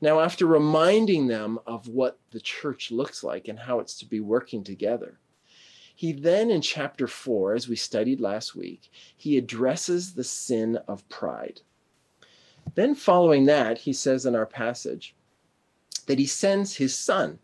Now, 0.01 0.19
after 0.19 0.45
reminding 0.45 1.27
them 1.27 1.59
of 1.65 1.87
what 1.87 2.19
the 2.31 2.41
church 2.41 2.91
looks 2.91 3.23
like 3.23 3.47
and 3.47 3.57
how 3.57 3.79
it's 3.79 3.97
to 3.99 4.05
be 4.05 4.19
working 4.19 4.63
together, 4.63 5.19
he 5.95 6.11
then, 6.11 6.51
in 6.51 6.61
chapter 6.61 7.07
four, 7.07 7.55
as 7.55 7.69
we 7.69 7.77
studied 7.77 8.19
last 8.19 8.53
week, 8.53 8.91
he 9.15 9.37
addresses 9.37 10.13
the 10.13 10.25
sin 10.25 10.75
of 10.89 11.07
pride. 11.07 11.61
Then, 12.75 12.93
following 12.93 13.45
that, 13.45 13.79
he 13.79 13.93
says 13.93 14.25
in 14.25 14.35
our 14.35 14.45
passage 14.45 15.15
that 16.07 16.19
he 16.19 16.25
sends 16.25 16.75
his 16.75 16.93
son. 16.93 17.39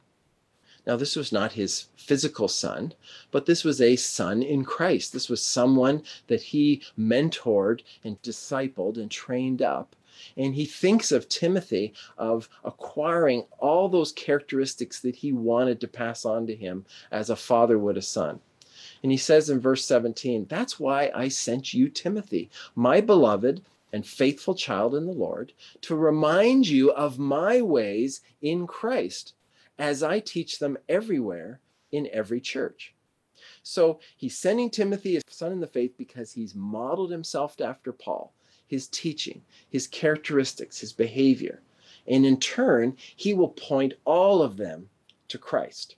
Now, 0.86 0.96
this 0.98 1.16
was 1.16 1.32
not 1.32 1.54
his 1.54 1.88
physical 1.96 2.48
son, 2.48 2.94
but 3.30 3.46
this 3.46 3.64
was 3.64 3.80
a 3.80 3.96
son 3.96 4.42
in 4.42 4.66
Christ. 4.66 5.14
This 5.14 5.30
was 5.30 5.44
someone 5.44 6.04
that 6.28 6.42
he 6.42 6.82
mentored 6.98 7.82
and 8.04 8.22
discipled 8.22 8.98
and 8.98 9.10
trained 9.10 9.62
up. 9.62 9.96
And 10.36 10.56
he 10.56 10.66
thinks 10.66 11.12
of 11.12 11.30
Timothy 11.30 11.94
of 12.18 12.50
acquiring 12.64 13.46
all 13.60 13.90
those 13.90 14.12
characteristics 14.12 15.00
that 15.00 15.16
he 15.16 15.32
wanted 15.32 15.80
to 15.82 15.88
pass 15.88 16.26
on 16.26 16.46
to 16.48 16.56
him 16.56 16.86
as 17.12 17.30
a 17.30 17.36
father 17.36 17.78
would 17.80 17.98
a 17.98 18.02
son. 18.02 18.40
And 19.04 19.12
he 19.12 19.18
says 19.18 19.50
in 19.50 19.60
verse 19.60 19.86
17, 19.86 20.48
That's 20.50 20.80
why 20.80 21.12
I 21.14 21.28
sent 21.28 21.74
you, 21.74 21.90
Timothy, 21.90 22.50
my 22.76 23.02
beloved 23.02 23.62
and 23.94 24.06
faithful 24.06 24.56
child 24.56 24.96
in 24.96 25.06
the 25.06 25.12
Lord, 25.12 25.54
to 25.82 25.96
remind 25.96 26.68
you 26.68 26.92
of 26.92 27.20
my 27.20 27.62
ways 27.62 28.22
in 28.42 28.68
Christ 28.68 29.34
as 29.78 30.04
I 30.04 30.20
teach 30.20 30.60
them 30.60 30.78
everywhere 30.88 31.60
in 31.92 32.08
every 32.12 32.40
church. 32.40 32.94
So 33.64 34.00
he's 34.16 34.38
sending 34.38 34.70
Timothy, 34.70 35.16
his 35.16 35.24
son 35.28 35.52
in 35.52 35.60
the 35.60 35.68
faith, 35.68 35.96
because 35.98 36.32
he's 36.34 36.56
modeled 36.56 37.12
himself 37.12 37.60
after 37.60 37.92
Paul 37.92 38.34
his 38.72 38.88
teaching, 38.88 39.42
his 39.70 39.86
characteristics, 39.86 40.80
his 40.80 40.94
behavior. 40.94 41.62
And 42.08 42.26
in 42.26 42.40
turn, 42.40 42.96
he 43.18 43.34
will 43.34 43.50
point 43.50 43.94
all 44.06 44.42
of 44.42 44.56
them 44.56 44.90
to 45.28 45.38
Christ. 45.38 45.98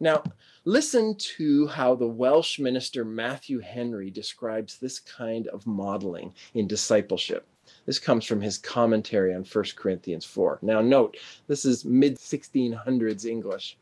Now, 0.00 0.22
listen 0.64 1.14
to 1.36 1.66
how 1.68 1.94
the 1.94 2.06
Welsh 2.06 2.58
minister 2.58 3.04
Matthew 3.04 3.60
Henry 3.60 4.10
describes 4.10 4.78
this 4.78 4.98
kind 4.98 5.48
of 5.48 5.66
modeling 5.66 6.34
in 6.54 6.66
discipleship. 6.66 7.46
This 7.84 7.98
comes 7.98 8.24
from 8.24 8.40
his 8.40 8.58
commentary 8.58 9.34
on 9.34 9.44
1 9.44 9.64
Corinthians 9.76 10.24
4. 10.24 10.60
Now, 10.62 10.80
note, 10.80 11.16
this 11.46 11.64
is 11.64 11.84
mid 11.84 12.16
1600s 12.16 13.24
English. 13.24 13.76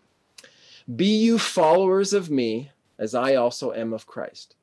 Be 0.96 1.06
you 1.06 1.38
followers 1.38 2.12
of 2.12 2.30
me, 2.30 2.70
as 2.98 3.14
I 3.14 3.34
also 3.34 3.72
am 3.72 3.92
of 3.92 4.06
Christ. 4.06 4.56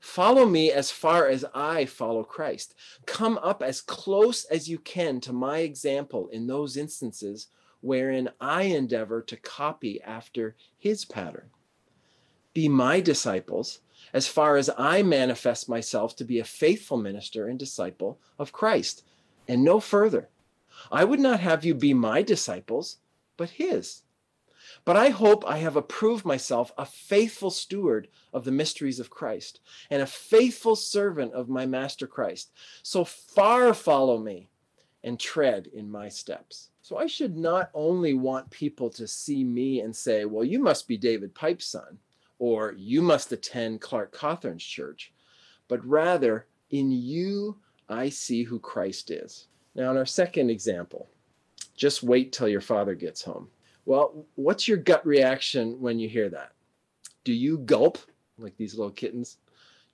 Follow 0.00 0.46
me 0.46 0.72
as 0.72 0.90
far 0.90 1.28
as 1.28 1.44
I 1.54 1.84
follow 1.84 2.24
Christ. 2.24 2.74
Come 3.06 3.38
up 3.42 3.62
as 3.62 3.82
close 3.82 4.44
as 4.44 4.68
you 4.68 4.78
can 4.78 5.20
to 5.20 5.32
my 5.32 5.58
example 5.58 6.28
in 6.28 6.46
those 6.46 6.76
instances 6.78 7.48
wherein 7.80 8.30
I 8.40 8.62
endeavor 8.62 9.22
to 9.22 9.36
copy 9.36 10.00
after 10.02 10.56
his 10.78 11.04
pattern. 11.04 11.50
Be 12.52 12.68
my 12.68 13.00
disciples 13.00 13.80
as 14.12 14.26
far 14.26 14.56
as 14.56 14.70
I 14.76 15.02
manifest 15.02 15.68
myself 15.68 16.16
to 16.16 16.24
be 16.24 16.38
a 16.38 16.44
faithful 16.44 16.96
minister 16.96 17.46
and 17.46 17.58
disciple 17.58 18.18
of 18.38 18.52
Christ, 18.52 19.04
and 19.46 19.62
no 19.62 19.80
further. 19.80 20.28
I 20.90 21.04
would 21.04 21.20
not 21.20 21.40
have 21.40 21.64
you 21.64 21.74
be 21.74 21.94
my 21.94 22.22
disciples, 22.22 22.98
but 23.36 23.50
his. 23.50 24.02
But 24.84 24.96
I 24.96 25.10
hope 25.10 25.44
I 25.46 25.58
have 25.58 25.76
approved 25.76 26.24
myself 26.24 26.72
a 26.78 26.86
faithful 26.86 27.50
steward 27.50 28.08
of 28.32 28.44
the 28.44 28.52
mysteries 28.52 29.00
of 29.00 29.10
Christ 29.10 29.60
and 29.90 30.00
a 30.00 30.06
faithful 30.06 30.76
servant 30.76 31.32
of 31.34 31.48
my 31.48 31.66
Master 31.66 32.06
Christ. 32.06 32.50
So 32.82 33.04
far 33.04 33.74
follow 33.74 34.18
me 34.18 34.48
and 35.02 35.18
tread 35.18 35.66
in 35.66 35.90
my 35.90 36.08
steps. 36.08 36.70
So 36.90 36.98
I 36.98 37.06
should 37.06 37.36
not 37.36 37.70
only 37.72 38.14
want 38.14 38.50
people 38.50 38.90
to 38.90 39.06
see 39.06 39.44
me 39.44 39.78
and 39.78 39.94
say, 39.94 40.24
well, 40.24 40.42
you 40.42 40.58
must 40.58 40.88
be 40.88 40.96
David 40.96 41.32
Pipe's 41.36 41.66
son, 41.66 41.96
or 42.40 42.74
you 42.76 43.00
must 43.00 43.30
attend 43.30 43.80
Clark 43.80 44.10
Cawthorn's 44.10 44.64
church, 44.64 45.12
but 45.68 45.86
rather 45.86 46.48
in 46.70 46.90
you 46.90 47.56
I 47.88 48.08
see 48.08 48.42
who 48.42 48.58
Christ 48.58 49.12
is. 49.12 49.46
Now, 49.76 49.92
in 49.92 49.98
our 49.98 50.04
second 50.04 50.50
example, 50.50 51.08
just 51.76 52.02
wait 52.02 52.32
till 52.32 52.48
your 52.48 52.60
father 52.60 52.96
gets 52.96 53.22
home. 53.22 53.46
Well, 53.84 54.26
what's 54.34 54.66
your 54.66 54.78
gut 54.78 55.06
reaction 55.06 55.80
when 55.80 56.00
you 56.00 56.08
hear 56.08 56.28
that? 56.30 56.54
Do 57.22 57.32
you 57.32 57.58
gulp 57.58 57.98
like 58.36 58.56
these 58.56 58.74
little 58.74 58.90
kittens? 58.90 59.36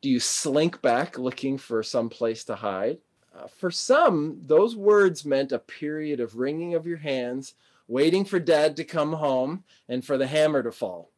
Do 0.01 0.09
you 0.09 0.19
slink 0.19 0.81
back 0.81 1.19
looking 1.19 1.59
for 1.59 1.83
some 1.83 2.09
place 2.09 2.43
to 2.45 2.55
hide? 2.55 2.97
Uh, 3.37 3.47
for 3.47 3.71
some, 3.71 4.41
those 4.47 4.75
words 4.75 5.25
meant 5.25 5.53
a 5.53 5.59
period 5.59 6.21
of 6.21 6.37
wringing 6.37 6.75
of 6.75 6.87
your 6.87 6.97
hands, 6.97 7.55
waiting 7.87 8.25
for 8.25 8.39
dad 8.39 8.77
to 8.77 8.85
come 8.85 9.13
home, 9.13 9.65
and 9.89 10.05
for 10.05 10.17
the 10.17 10.27
hammer 10.27 10.63
to 10.63 10.73
fall. 10.73 11.11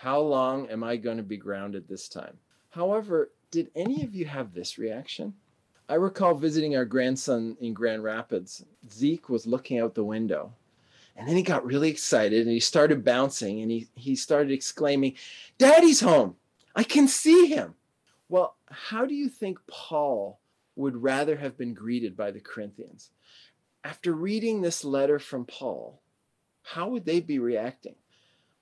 How 0.00 0.20
long 0.20 0.68
am 0.68 0.84
I 0.84 0.96
going 0.96 1.16
to 1.16 1.22
be 1.22 1.36
grounded 1.36 1.88
this 1.88 2.08
time? 2.08 2.38
However, 2.70 3.32
did 3.50 3.70
any 3.74 4.04
of 4.04 4.14
you 4.14 4.26
have 4.26 4.54
this 4.54 4.78
reaction? 4.78 5.34
I 5.88 5.94
recall 5.94 6.34
visiting 6.34 6.76
our 6.76 6.84
grandson 6.84 7.56
in 7.60 7.74
Grand 7.74 8.04
Rapids. 8.04 8.64
Zeke 8.88 9.28
was 9.28 9.46
looking 9.46 9.80
out 9.80 9.94
the 9.94 10.04
window 10.04 10.52
and 11.20 11.28
then 11.28 11.36
he 11.36 11.42
got 11.42 11.66
really 11.66 11.90
excited 11.90 12.46
and 12.46 12.50
he 12.50 12.60
started 12.60 13.04
bouncing 13.04 13.60
and 13.60 13.70
he, 13.70 13.88
he 13.94 14.16
started 14.16 14.50
exclaiming, 14.50 15.16
Daddy's 15.58 16.00
home. 16.00 16.36
I 16.74 16.82
can 16.82 17.08
see 17.08 17.46
him. 17.46 17.74
Well, 18.30 18.56
how 18.70 19.04
do 19.04 19.14
you 19.14 19.28
think 19.28 19.58
Paul 19.66 20.39
would 20.80 21.02
rather 21.02 21.36
have 21.36 21.56
been 21.56 21.74
greeted 21.74 22.16
by 22.16 22.30
the 22.30 22.40
Corinthians? 22.40 23.10
After 23.84 24.12
reading 24.12 24.60
this 24.60 24.84
letter 24.84 25.18
from 25.18 25.46
Paul, 25.46 26.02
how 26.62 26.88
would 26.88 27.04
they 27.04 27.20
be 27.20 27.38
reacting? 27.38 27.94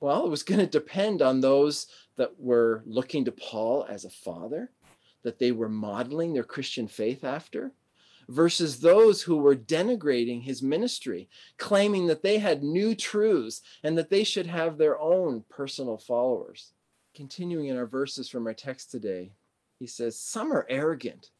Well, 0.01 0.27
it 0.27 0.31
was 0.31 0.43
going 0.43 0.61
to 0.61 0.67
depend 0.67 1.23
on 1.23 1.41
those 1.41 1.87
that 2.17 2.39
were 2.39 2.83
looking 2.87 3.25
to 3.25 3.33
Paul 3.33 3.87
as 3.89 4.05
a 4.05 4.11
father, 4.11 4.71
that 5.23 5.39
they 5.39 5.53
were 5.53 5.69
modeling 5.69 6.33
their 6.33 6.45
Christian 6.45 6.87
faith 6.87 7.25
after, 7.25 7.73
versus 8.29 8.81
those 8.81 9.23
who 9.23 9.39
were 9.39 9.57
denigrating 9.57 10.43
his 10.43 10.63
ministry, 10.63 11.29
claiming 11.57 12.07
that 12.07 12.23
they 12.23 12.39
had 12.39 12.63
new 12.63 12.95
truths 12.95 13.63
and 13.83 13.97
that 13.97 14.11
they 14.11 14.23
should 14.23 14.47
have 14.47 14.77
their 14.77 15.01
own 15.01 15.45
personal 15.49 15.97
followers. 15.97 16.73
Continuing 17.15 17.67
in 17.67 17.77
our 17.77 17.87
verses 17.87 18.29
from 18.29 18.47
our 18.47 18.55
text 18.55 18.91
today, 18.91 19.33
he 19.79 19.87
says, 19.87 20.19
Some 20.21 20.53
are 20.53 20.67
arrogant, 20.69 21.31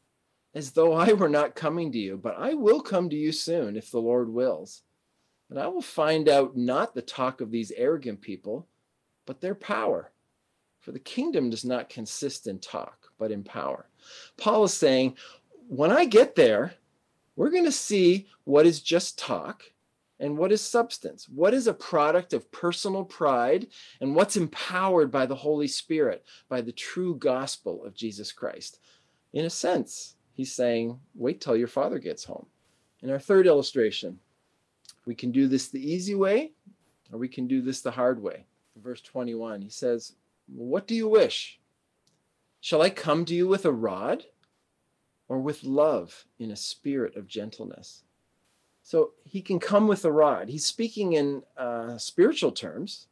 as 0.55 0.71
though 0.73 0.93
I 0.93 1.13
were 1.13 1.29
not 1.29 1.55
coming 1.55 1.93
to 1.93 1.99
you, 1.99 2.17
but 2.17 2.37
I 2.39 2.55
will 2.55 2.81
come 2.81 3.09
to 3.11 3.17
you 3.17 3.33
soon 3.33 3.77
if 3.77 3.91
the 3.91 4.01
Lord 4.01 4.29
wills. 4.29 4.83
And 5.51 5.59
I 5.59 5.67
will 5.69 5.83
find 5.83 6.29
out 6.29 6.57
not 6.57 6.95
the 6.95 7.03
talk 7.03 7.41
of 7.41 7.51
these 7.51 7.73
arrogant 7.77 8.21
people, 8.21 8.67
but 9.27 9.41
their 9.41 9.55
power. 9.55 10.11
For 10.81 10.93
the 10.93 10.99
kingdom 10.99 11.51
does 11.51 11.65
not 11.65 11.89
consist 11.89 12.47
in 12.47 12.59
talk, 12.59 13.11
but 13.19 13.31
in 13.31 13.45
power. 13.45 13.89
Paul 14.37 14.65
is 14.65 14.75
saying, 14.75 15.17
when 15.69 15.93
I 15.93 16.05
get 16.05 16.35
there, 16.35 16.75
we're 17.37 17.51
going 17.51 17.65
to 17.65 17.73
see 17.73 18.27
what 18.45 18.67
is 18.67 18.81
just 18.81 19.19
talk 19.19 19.63
and 20.19 20.37
what 20.37 20.51
is 20.51 20.61
substance. 20.61 21.29
What 21.29 21.55
is 21.55 21.67
a 21.67 21.75
product 21.75 22.33
of 22.33 22.51
personal 22.51 23.05
pride 23.05 23.69
and 24.01 24.15
what's 24.15 24.37
empowered 24.37 25.11
by 25.11 25.27
the 25.27 25.37
Holy 25.37 25.69
Spirit, 25.69 26.25
by 26.49 26.61
the 26.61 26.73
true 26.73 27.15
gospel 27.17 27.85
of 27.85 27.95
Jesus 27.95 28.33
Christ. 28.33 28.81
In 29.33 29.45
a 29.45 29.51
sense, 29.51 30.17
he's 30.39 30.55
saying, 30.55 30.99
wait 31.15 31.43
till 31.43 31.55
your 31.55 31.69
father 31.69 31.99
gets 31.99 32.25
home. 32.25 32.47
In 33.03 33.11
our 33.11 33.19
third 33.19 33.47
illustration, 33.47 34.19
we 35.05 35.15
can 35.15 35.31
do 35.31 35.47
this 35.47 35.69
the 35.69 35.93
easy 35.93 36.15
way 36.15 36.53
or 37.13 37.19
we 37.19 37.29
can 37.29 37.47
do 37.47 37.61
this 37.61 37.83
the 37.83 37.91
hard 37.91 38.23
way. 38.23 38.47
Verse 38.83 39.03
21, 39.03 39.61
he 39.61 39.69
says, 39.69 40.15
What 40.47 40.87
do 40.87 40.95
you 40.95 41.09
wish? 41.09 41.59
Shall 42.61 42.81
I 42.81 42.91
come 42.91 43.27
to 43.27 43.35
you 43.35 43.47
with 43.47 43.67
a 43.67 43.73
rod? 43.73 44.25
or 45.29 45.39
with 45.39 45.63
love 45.63 46.25
in 46.39 46.51
a 46.51 46.57
spirit 46.57 47.17
of 47.17 47.29
gentleness. 47.29 48.03
So 48.83 49.13
he 49.25 49.43
can 49.43 49.61
come 49.61 49.87
with 49.87 50.05
a 50.05 50.13
rod. 50.13 50.49
He's 50.49 50.65
speaking 50.65 51.13
in 51.13 51.43
uh, 51.57 51.99
spiritual 51.99 52.53
terms. 52.53 53.07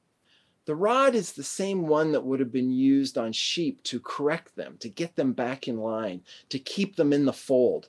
The 0.66 0.74
rod 0.74 1.14
is 1.14 1.32
the 1.32 1.44
same 1.44 1.86
one 1.86 2.10
that 2.10 2.24
would 2.24 2.40
have 2.40 2.50
been 2.50 2.72
used 2.72 3.16
on 3.16 3.32
sheep 3.32 3.84
to 3.84 4.00
correct 4.00 4.56
them, 4.56 4.76
to 4.80 4.88
get 4.88 5.14
them 5.14 5.32
back 5.32 5.68
in 5.68 5.78
line, 5.78 6.22
to 6.48 6.58
keep 6.58 6.96
them 6.96 7.12
in 7.12 7.24
the 7.24 7.32
fold, 7.32 7.88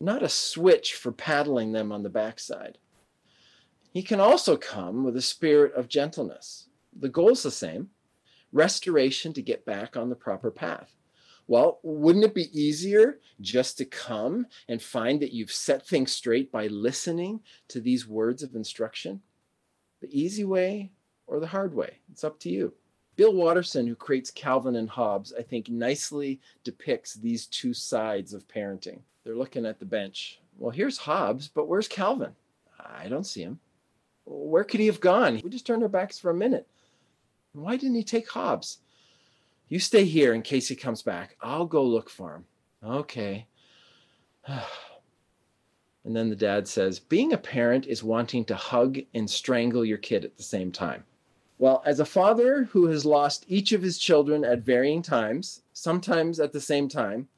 not 0.00 0.22
a 0.22 0.28
switch 0.28 0.94
for 0.94 1.12
paddling 1.12 1.70
them 1.70 1.92
on 1.92 2.02
the 2.02 2.10
backside. 2.10 2.78
He 3.92 4.02
can 4.02 4.18
also 4.18 4.56
come 4.56 5.04
with 5.04 5.16
a 5.16 5.22
spirit 5.22 5.72
of 5.74 5.88
gentleness. 5.88 6.68
The 6.98 7.08
goal's 7.08 7.44
the 7.44 7.50
same 7.52 7.90
restoration 8.52 9.32
to 9.34 9.42
get 9.42 9.64
back 9.64 9.96
on 9.96 10.08
the 10.08 10.16
proper 10.16 10.50
path. 10.50 10.96
Well, 11.46 11.78
wouldn't 11.84 12.24
it 12.24 12.34
be 12.34 12.50
easier 12.52 13.20
just 13.40 13.78
to 13.78 13.84
come 13.84 14.46
and 14.68 14.82
find 14.82 15.20
that 15.20 15.32
you've 15.32 15.52
set 15.52 15.86
things 15.86 16.10
straight 16.12 16.50
by 16.50 16.66
listening 16.66 17.40
to 17.68 17.80
these 17.80 18.08
words 18.08 18.42
of 18.42 18.56
instruction? 18.56 19.22
The 20.00 20.08
easy 20.10 20.44
way 20.44 20.90
or 21.30 21.40
the 21.40 21.46
hard 21.46 21.72
way? 21.72 21.98
It's 22.10 22.24
up 22.24 22.38
to 22.40 22.50
you. 22.50 22.74
Bill 23.16 23.32
Watterson, 23.32 23.86
who 23.86 23.94
creates 23.94 24.30
Calvin 24.30 24.76
and 24.76 24.88
Hobbes, 24.88 25.32
I 25.38 25.42
think 25.42 25.68
nicely 25.68 26.40
depicts 26.64 27.14
these 27.14 27.46
two 27.46 27.72
sides 27.72 28.34
of 28.34 28.48
parenting. 28.48 29.00
They're 29.24 29.36
looking 29.36 29.64
at 29.64 29.78
the 29.78 29.84
bench. 29.84 30.40
Well, 30.58 30.70
here's 30.70 30.98
Hobbes, 30.98 31.48
but 31.48 31.68
where's 31.68 31.88
Calvin? 31.88 32.32
I 32.78 33.08
don't 33.08 33.26
see 33.26 33.42
him. 33.42 33.60
Where 34.24 34.64
could 34.64 34.80
he 34.80 34.86
have 34.86 35.00
gone? 35.00 35.40
We 35.42 35.50
just 35.50 35.66
turned 35.66 35.82
our 35.82 35.88
backs 35.88 36.18
for 36.18 36.30
a 36.30 36.34
minute. 36.34 36.66
Why 37.52 37.76
didn't 37.76 37.96
he 37.96 38.04
take 38.04 38.28
Hobbes? 38.28 38.78
You 39.68 39.78
stay 39.78 40.04
here 40.04 40.34
in 40.34 40.42
case 40.42 40.68
he 40.68 40.74
comes 40.74 41.02
back. 41.02 41.36
I'll 41.40 41.66
go 41.66 41.84
look 41.84 42.10
for 42.10 42.34
him. 42.34 42.44
Okay. 42.82 43.46
and 44.46 46.16
then 46.16 46.28
the 46.28 46.36
dad 46.36 46.66
says, 46.66 46.98
Being 46.98 47.32
a 47.32 47.38
parent 47.38 47.86
is 47.86 48.02
wanting 48.02 48.44
to 48.46 48.56
hug 48.56 48.98
and 49.14 49.28
strangle 49.28 49.84
your 49.84 49.98
kid 49.98 50.24
at 50.24 50.36
the 50.36 50.42
same 50.42 50.72
time. 50.72 51.04
Well, 51.60 51.82
as 51.84 52.00
a 52.00 52.06
father 52.06 52.64
who 52.72 52.86
has 52.86 53.04
lost 53.04 53.44
each 53.46 53.72
of 53.72 53.82
his 53.82 53.98
children 53.98 54.46
at 54.46 54.60
varying 54.60 55.02
times, 55.02 55.60
sometimes 55.74 56.40
at 56.40 56.54
the 56.54 56.60
same 56.60 56.88
time, 56.88 57.28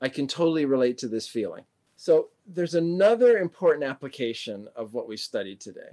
I 0.00 0.08
can 0.08 0.28
totally 0.28 0.64
relate 0.64 0.96
to 0.98 1.08
this 1.08 1.26
feeling. 1.26 1.64
So, 1.96 2.28
there's 2.46 2.76
another 2.76 3.38
important 3.38 3.84
application 3.84 4.68
of 4.76 4.94
what 4.94 5.08
we 5.08 5.16
studied 5.16 5.60
today. 5.60 5.90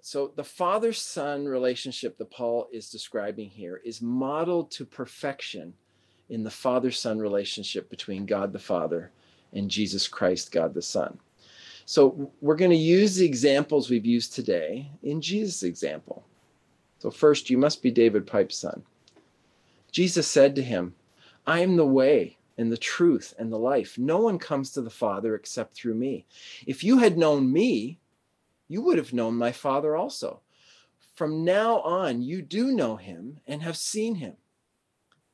So 0.00 0.32
the 0.34 0.44
father 0.44 0.92
son 0.92 1.46
relationship 1.46 2.18
that 2.18 2.30
Paul 2.30 2.68
is 2.72 2.90
describing 2.90 3.48
here 3.48 3.80
is 3.84 4.02
modeled 4.02 4.70
to 4.72 4.84
perfection 4.84 5.72
in 6.28 6.42
the 6.42 6.50
father 6.50 6.90
son 6.90 7.20
relationship 7.20 7.88
between 7.88 8.26
God 8.26 8.52
the 8.52 8.58
Father 8.58 9.12
and 9.52 9.70
Jesus 9.70 10.08
Christ, 10.08 10.52
God 10.52 10.74
the 10.74 10.82
Son. 10.82 11.18
So 11.86 12.30
we're 12.40 12.56
going 12.56 12.70
to 12.70 12.76
use 12.76 13.14
the 13.14 13.24
examples 13.24 13.88
we've 13.88 14.04
used 14.04 14.34
today 14.34 14.90
in 15.02 15.20
Jesus' 15.20 15.62
example. 15.62 16.23
So, 17.04 17.10
first, 17.10 17.50
you 17.50 17.58
must 17.58 17.82
be 17.82 17.90
David 17.90 18.26
Pipe's 18.26 18.56
son. 18.56 18.82
Jesus 19.92 20.26
said 20.26 20.54
to 20.54 20.62
him, 20.62 20.94
I 21.46 21.60
am 21.60 21.76
the 21.76 21.84
way 21.84 22.38
and 22.56 22.72
the 22.72 22.78
truth 22.78 23.34
and 23.38 23.52
the 23.52 23.58
life. 23.58 23.98
No 23.98 24.16
one 24.20 24.38
comes 24.38 24.70
to 24.70 24.80
the 24.80 24.88
Father 24.88 25.34
except 25.34 25.74
through 25.74 25.96
me. 25.96 26.24
If 26.66 26.82
you 26.82 26.96
had 26.96 27.18
known 27.18 27.52
me, 27.52 27.98
you 28.68 28.80
would 28.80 28.96
have 28.96 29.12
known 29.12 29.34
my 29.34 29.52
Father 29.52 29.94
also. 29.94 30.40
From 31.14 31.44
now 31.44 31.80
on, 31.80 32.22
you 32.22 32.40
do 32.40 32.72
know 32.72 32.96
him 32.96 33.38
and 33.46 33.60
have 33.60 33.76
seen 33.76 34.14
him. 34.14 34.38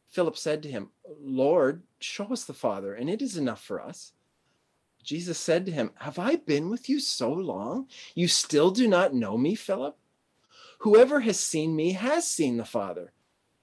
Philip 0.09 0.37
said 0.37 0.65
to 0.65 0.71
him, 0.73 0.89
Lord, 1.23 1.85
show 2.01 2.33
us 2.33 2.43
the 2.43 2.53
Father, 2.53 2.95
and 2.95 3.09
it 3.09 3.23
is 3.23 3.37
enough 3.37 3.63
for 3.63 3.81
us. 3.81 4.13
Jesus 5.05 5.39
said 5.39 5.67
to 5.67 5.73
him, 5.73 5.93
Have 5.99 6.19
I 6.19 6.35
been 6.35 6.69
with 6.69 6.89
you 6.89 6.99
so 6.99 7.33
long? 7.33 7.87
You 8.17 8.27
still 8.27 8.73
do 8.73 8.89
not 8.89 9.15
know 9.15 9.39
me, 9.39 9.55
Philip? 9.55 9.97
Whoever 10.81 11.21
has 11.21 11.41
seen 11.41 11.75
me 11.75 11.93
has 11.93 12.31
seen 12.31 12.57
the 12.57 12.65
Father. 12.65 13.13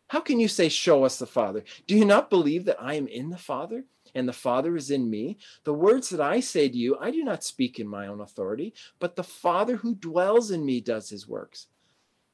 How 0.07 0.19
can 0.19 0.39
you 0.39 0.47
say, 0.47 0.69
Show 0.69 1.03
us 1.03 1.19
the 1.19 1.25
Father? 1.25 1.63
Do 1.85 1.95
you 1.95 2.05
not 2.05 2.29
believe 2.29 2.65
that 2.65 2.81
I 2.81 2.95
am 2.95 3.07
in 3.07 3.29
the 3.29 3.37
Father 3.37 3.85
and 4.15 4.27
the 4.27 4.33
Father 4.33 4.75
is 4.75 4.91
in 4.91 5.09
me. 5.09 5.37
The 5.63 5.73
words 5.73 6.09
that 6.09 6.21
I 6.21 6.39
say 6.39 6.69
to 6.69 6.77
you, 6.77 6.97
I 6.99 7.11
do 7.11 7.23
not 7.23 7.43
speak 7.43 7.79
in 7.79 7.87
my 7.87 8.07
own 8.07 8.21
authority, 8.21 8.73
but 8.99 9.15
the 9.15 9.23
Father 9.23 9.77
who 9.77 9.95
dwells 9.95 10.51
in 10.51 10.65
me 10.65 10.81
does 10.81 11.09
his 11.09 11.27
works. 11.27 11.67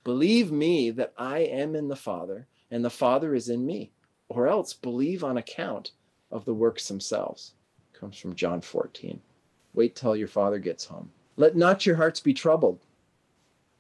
Believe 0.04 0.52
me 0.52 0.92
that 0.92 1.14
I 1.18 1.40
am 1.40 1.76
in 1.76 1.88
the 1.88 1.96
Father, 1.96 2.48
and 2.72 2.84
the 2.84 2.90
Father 2.90 3.36
is 3.36 3.50
in 3.50 3.66
me, 3.66 3.92
or 4.30 4.48
else 4.48 4.74
believe 4.74 5.24
on 5.24 5.38
account 5.38 5.92
of 6.32 6.46
the 6.46 6.54
works 6.54 6.88
themselves. 6.88 7.54
Comes 7.94 8.18
from 8.18 8.36
John 8.36 8.62
14. 8.62 9.20
Wait 9.74 9.96
till 9.96 10.16
your 10.16 10.28
Father 10.28 10.60
gets 10.60 10.86
home. 10.86 11.12
Let 11.36 11.56
not 11.56 11.86
your 11.86 11.96
hearts 11.96 12.20
be 12.20 12.34
troubled. 12.34 12.80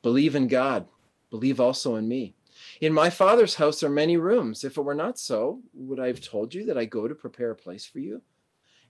Believe 0.03 0.35
in 0.35 0.47
God. 0.47 0.85
Believe 1.31 1.59
also 1.59 1.95
in 1.95 2.07
me. 2.07 2.35
In 2.79 2.93
my 2.93 3.09
Father's 3.09 3.55
house 3.55 3.81
are 3.81 3.89
many 3.89 4.17
rooms. 4.17 4.63
If 4.63 4.77
it 4.77 4.81
were 4.81 4.93
not 4.93 5.17
so, 5.17 5.61
would 5.73 5.99
I 5.99 6.07
have 6.07 6.21
told 6.21 6.53
you 6.53 6.65
that 6.65 6.77
I 6.77 6.85
go 6.85 7.07
to 7.07 7.15
prepare 7.15 7.51
a 7.51 7.55
place 7.55 7.85
for 7.85 7.99
you? 7.99 8.21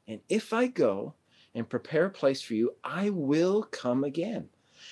And 0.08 0.20
if 0.28 0.52
I 0.52 0.68
go 0.68 1.14
and 1.56 1.70
prepare 1.70 2.08
a 2.08 2.10
place 2.10 2.42
for 2.42 2.56
you, 2.56 2.76
I 2.84 3.12
will 3.12 3.64
come 3.64 4.04
again 4.04 4.50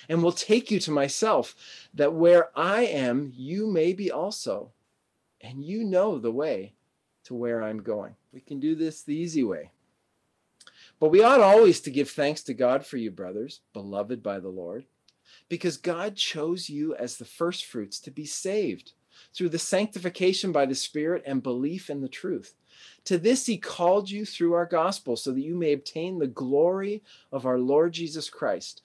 and 0.08 0.22
will 0.22 0.32
take 0.32 0.70
you 0.70 0.78
to 0.80 0.90
myself, 0.90 1.54
that 1.92 2.14
where 2.14 2.48
I 2.58 2.84
am, 2.84 3.32
you 3.36 3.66
may 3.66 3.92
be 3.92 4.10
also. 4.10 4.70
And 5.40 5.64
you 5.64 5.84
know 5.84 6.18
the 6.18 6.30
way 6.30 6.72
to 7.24 7.34
where 7.34 7.62
I'm 7.62 7.82
going. 7.82 8.14
We 8.32 8.40
can 8.40 8.60
do 8.60 8.74
this 8.74 9.02
the 9.02 9.14
easy 9.14 9.42
way. 9.42 9.70
But 11.00 11.08
we 11.08 11.22
ought 11.22 11.40
always 11.40 11.80
to 11.80 11.90
give 11.90 12.10
thanks 12.10 12.44
to 12.44 12.54
God 12.54 12.86
for 12.86 12.96
you, 12.96 13.10
brothers, 13.10 13.60
beloved 13.72 14.22
by 14.22 14.38
the 14.38 14.48
Lord 14.48 14.86
because 15.52 15.76
God 15.76 16.16
chose 16.16 16.70
you 16.70 16.94
as 16.94 17.18
the 17.18 17.26
firstfruits 17.26 18.00
to 18.00 18.10
be 18.10 18.24
saved 18.24 18.92
through 19.34 19.50
the 19.50 19.58
sanctification 19.58 20.50
by 20.50 20.64
the 20.64 20.74
Spirit 20.74 21.22
and 21.26 21.42
belief 21.42 21.90
in 21.90 22.00
the 22.00 22.08
truth. 22.08 22.54
To 23.04 23.18
this 23.18 23.44
he 23.44 23.58
called 23.58 24.08
you 24.08 24.24
through 24.24 24.54
our 24.54 24.64
gospel, 24.64 25.14
so 25.14 25.30
that 25.30 25.42
you 25.42 25.54
may 25.54 25.74
obtain 25.74 26.18
the 26.18 26.26
glory 26.26 27.02
of 27.30 27.44
our 27.44 27.58
Lord 27.58 27.92
Jesus 27.92 28.30
Christ. 28.30 28.80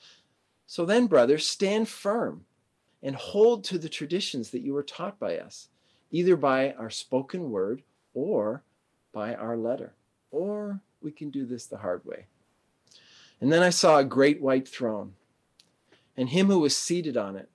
So 0.66 0.84
then, 0.84 1.08
brothers, 1.08 1.48
stand 1.48 1.88
firm 1.88 2.44
and 3.02 3.16
hold 3.16 3.64
to 3.64 3.78
the 3.78 3.88
traditions 3.88 4.50
that 4.50 4.62
you 4.62 4.74
were 4.74 4.84
taught 4.84 5.18
by 5.18 5.38
us, 5.38 5.70
either 6.12 6.36
by 6.36 6.74
our 6.74 6.90
spoken 6.90 7.50
word 7.50 7.82
or 8.14 8.62
by 9.14 9.34
our 9.36 9.56
letter. 9.56 9.94
Or 10.32 10.82
we 11.02 11.14
can 11.14 11.30
do 11.30 11.46
this 11.46 11.66
the 11.66 11.78
hard 11.78 12.04
way. 12.04 12.26
And 13.40 13.54
then 13.54 13.64
I 13.64 13.70
saw 13.70 14.00
a 14.00 14.04
great 14.04 14.42
white 14.42 14.68
throne, 14.68 15.14
and 16.18 16.30
him 16.30 16.48
who 16.48 16.60
was 16.60 16.76
seated 16.76 17.16
on 17.16 17.36
it. 17.36 17.50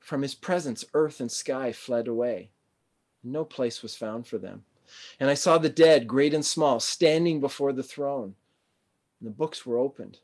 From 0.00 0.22
his 0.22 0.34
presence, 0.34 0.84
earth 0.94 1.20
and 1.20 1.30
sky 1.30 1.72
fled 1.72 2.08
away. 2.08 2.50
No 3.22 3.44
place 3.44 3.82
was 3.82 3.96
found 3.96 4.26
for 4.26 4.38
them. 4.38 4.64
And 5.18 5.30
I 5.30 5.34
saw 5.34 5.58
the 5.58 5.68
dead, 5.68 6.06
great 6.06 6.34
and 6.34 6.44
small, 6.44 6.80
standing 6.80 7.40
before 7.40 7.72
the 7.72 7.82
throne. 7.82 8.34
And 9.20 9.26
the 9.26 9.34
books 9.34 9.64
were 9.64 9.78
opened. 9.78 10.18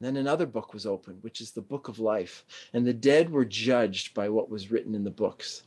Then 0.00 0.16
another 0.16 0.46
book 0.46 0.74
was 0.74 0.86
opened, 0.86 1.22
which 1.22 1.40
is 1.40 1.50
the 1.50 1.60
book 1.60 1.88
of 1.88 1.98
life. 1.98 2.44
And 2.72 2.86
the 2.86 2.92
dead 2.92 3.30
were 3.30 3.44
judged 3.44 4.14
by 4.14 4.28
what 4.28 4.48
was 4.48 4.70
written 4.70 4.94
in 4.94 5.02
the 5.02 5.10
books, 5.10 5.64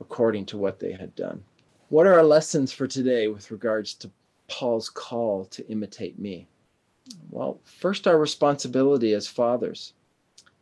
according 0.00 0.46
to 0.46 0.58
what 0.58 0.78
they 0.78 0.92
had 0.92 1.14
done. 1.14 1.42
What 1.88 2.06
are 2.06 2.14
our 2.14 2.24
lessons 2.24 2.72
for 2.72 2.86
today 2.86 3.28
with 3.28 3.50
regards 3.50 3.94
to 3.94 4.10
Paul's 4.48 4.90
call 4.90 5.46
to 5.46 5.66
imitate 5.68 6.18
me? 6.18 6.46
Well, 7.30 7.60
first, 7.64 8.06
our 8.06 8.18
responsibility 8.18 9.12
as 9.12 9.26
fathers. 9.26 9.92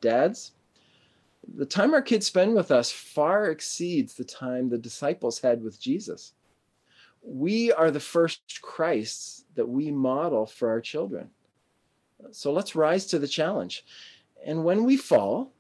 Dads, 0.01 0.53
the 1.57 1.67
time 1.67 1.95
our 1.95 2.03
kids 2.03 2.27
spend 2.27 2.55
with 2.55 2.71
us 2.71 2.91
far 2.91 3.51
exceeds 3.51 4.15
the 4.15 4.25
time 4.25 4.69
the 4.69 4.79
disciples 4.79 5.41
had 5.41 5.63
with 5.63 5.81
Jesus. 5.81 6.33
We 7.23 7.73
are 7.73 7.91
the 7.91 8.01
first 8.01 8.61
Christs 8.63 9.45
that 9.55 9.69
we 9.69 9.91
model 9.91 10.47
for 10.47 10.71
our 10.71 10.81
children. 10.81 11.31
So 12.31 12.53
let's 12.53 12.75
rise 12.75 13.07
to 13.07 13.19
the 13.19 13.29
challenge. 13.29 13.85
And 14.45 14.65
when 14.65 14.85
we 14.85 14.97
fall, 14.97 15.53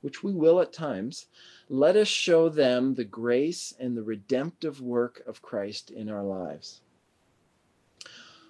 which 0.00 0.22
we 0.22 0.32
will 0.32 0.60
at 0.60 0.72
times, 0.72 1.26
let 1.68 1.96
us 1.96 2.08
show 2.08 2.48
them 2.48 2.94
the 2.94 3.04
grace 3.04 3.74
and 3.78 3.96
the 3.96 4.02
redemptive 4.02 4.80
work 4.80 5.22
of 5.26 5.42
Christ 5.42 5.90
in 5.90 6.08
our 6.08 6.22
lives. 6.22 6.80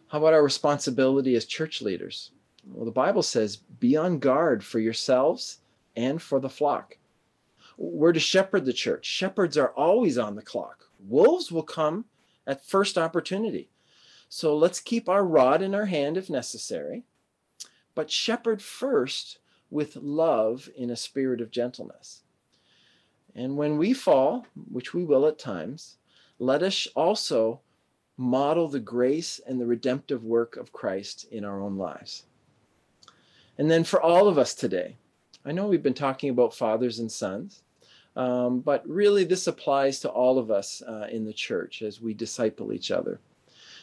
How 0.09 0.19
about 0.19 0.33
our 0.33 0.43
responsibility 0.43 1.37
as 1.37 1.45
church 1.45 1.83
leaders? 1.83 2.31
Well, 2.67 2.87
the 2.87 2.91
Bible 2.91 3.23
says, 3.23 3.57
be 3.57 3.97
on 3.97 4.19
guard 4.19 4.65
for 4.65 4.79
yourselves 4.79 5.59
and 5.97 6.21
for 6.21 6.41
the 6.41 6.49
flock. 6.49 6.97
We're 7.77 8.13
to 8.13 8.21
shepherd 8.21 8.65
the 8.65 8.73
church. 8.73 9.05
Shepherds 9.05 9.57
are 9.57 9.71
always 9.71 10.19
on 10.19 10.35
the 10.35 10.43
clock. 10.43 10.87
Wolves 10.99 11.53
will 11.53 11.63
come 11.63 12.07
at 12.47 12.65
first 12.65 12.97
opportunity. 12.97 13.69
So 14.29 14.57
let's 14.57 14.81
keep 14.81 15.09
our 15.09 15.25
rod 15.25 15.63
in 15.63 15.75
our 15.75 15.87
hand 15.87 16.17
if 16.17 16.29
necessary, 16.29 17.05
but 17.95 18.11
shepherd 18.11 18.61
first 18.61 19.39
with 19.71 19.97
love 19.97 20.69
in 20.77 20.91
a 20.91 20.97
spirit 20.97 21.41
of 21.41 21.51
gentleness. 21.51 22.23
And 23.35 23.57
when 23.57 23.79
we 23.79 23.93
fall, 23.93 24.47
which 24.71 24.95
we 24.95 25.05
will 25.05 25.27
at 25.27 25.39
times, 25.39 25.99
let 26.39 26.63
us 26.63 26.89
also 26.95 27.61
model 28.19 28.67
the 28.67 28.81
grace 28.81 29.41
and 29.47 29.61
the 29.61 29.67
redemptive 29.67 30.25
work 30.25 30.57
of 30.57 30.73
Christ 30.73 31.27
in 31.31 31.45
our 31.45 31.63
own 31.63 31.79
lives. 31.79 32.25
And 33.57 33.71
then 33.71 33.85
for 33.85 34.03
all 34.03 34.29
of 34.29 34.37
us 34.37 34.55
today, 34.55 34.97
I 35.45 35.53
know 35.53 35.69
we've 35.69 35.83
been 35.83 35.95
talking 35.95 36.29
about 36.29 36.55
fathers 36.55 36.99
and 36.99 37.11
sons, 37.11 37.63
um, 38.17 38.61
but 38.61 38.87
really 38.89 39.23
this 39.23 39.47
applies 39.47 40.01
to 40.01 40.11
all 40.11 40.39
of 40.39 40.51
us 40.51 40.83
uh, 40.83 41.07
in 41.11 41.25
the 41.25 41.33
church 41.33 41.81
as 41.81 42.01
we 42.01 42.13
disciple 42.13 42.73
each 42.73 42.91
other. 42.91 43.21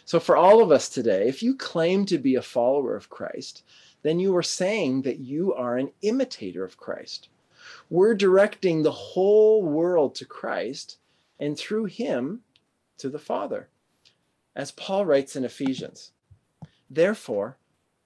So, 0.03 0.19
for 0.19 0.35
all 0.37 0.61
of 0.61 0.71
us 0.71 0.89
today, 0.89 1.27
if 1.27 1.41
you 1.41 1.55
claim 1.55 2.05
to 2.05 2.17
be 2.17 2.35
a 2.35 2.41
follower 2.41 2.95
of 2.95 3.09
Christ, 3.09 3.63
then 4.03 4.19
you 4.19 4.35
are 4.35 4.43
saying 4.43 5.01
that 5.03 5.19
you 5.19 5.53
are 5.53 5.77
an 5.77 5.91
imitator 6.01 6.63
of 6.63 6.77
Christ. 6.77 7.29
We're 7.89 8.13
directing 8.13 8.83
the 8.83 8.91
whole 8.91 9.63
world 9.63 10.13
to 10.15 10.25
Christ 10.25 10.97
and 11.39 11.57
through 11.57 11.85
him 11.85 12.41
to 12.97 13.09
the 13.09 13.17
Father. 13.17 13.69
As 14.55 14.71
Paul 14.71 15.05
writes 15.05 15.35
in 15.35 15.43
Ephesians, 15.43 16.11
therefore, 16.89 17.57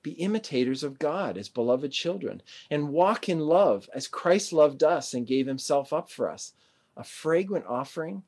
be 0.02 0.12
imitators 0.12 0.84
of 0.84 0.98
God 0.98 1.38
as 1.38 1.50
beloved 1.50 1.92
children, 1.92 2.42
and 2.72 2.90
walk 2.90 3.28
in 3.28 3.40
love 3.40 3.90
as 3.94 4.08
Christ 4.08 4.54
loved 4.54 4.84
us 4.84 5.14
and 5.14 5.28
gave 5.28 5.46
himself 5.46 5.92
up 5.92 6.10
for 6.10 6.30
us, 6.30 6.54
a 6.96 7.04
fragrant 7.04 7.66
offering 7.68 8.24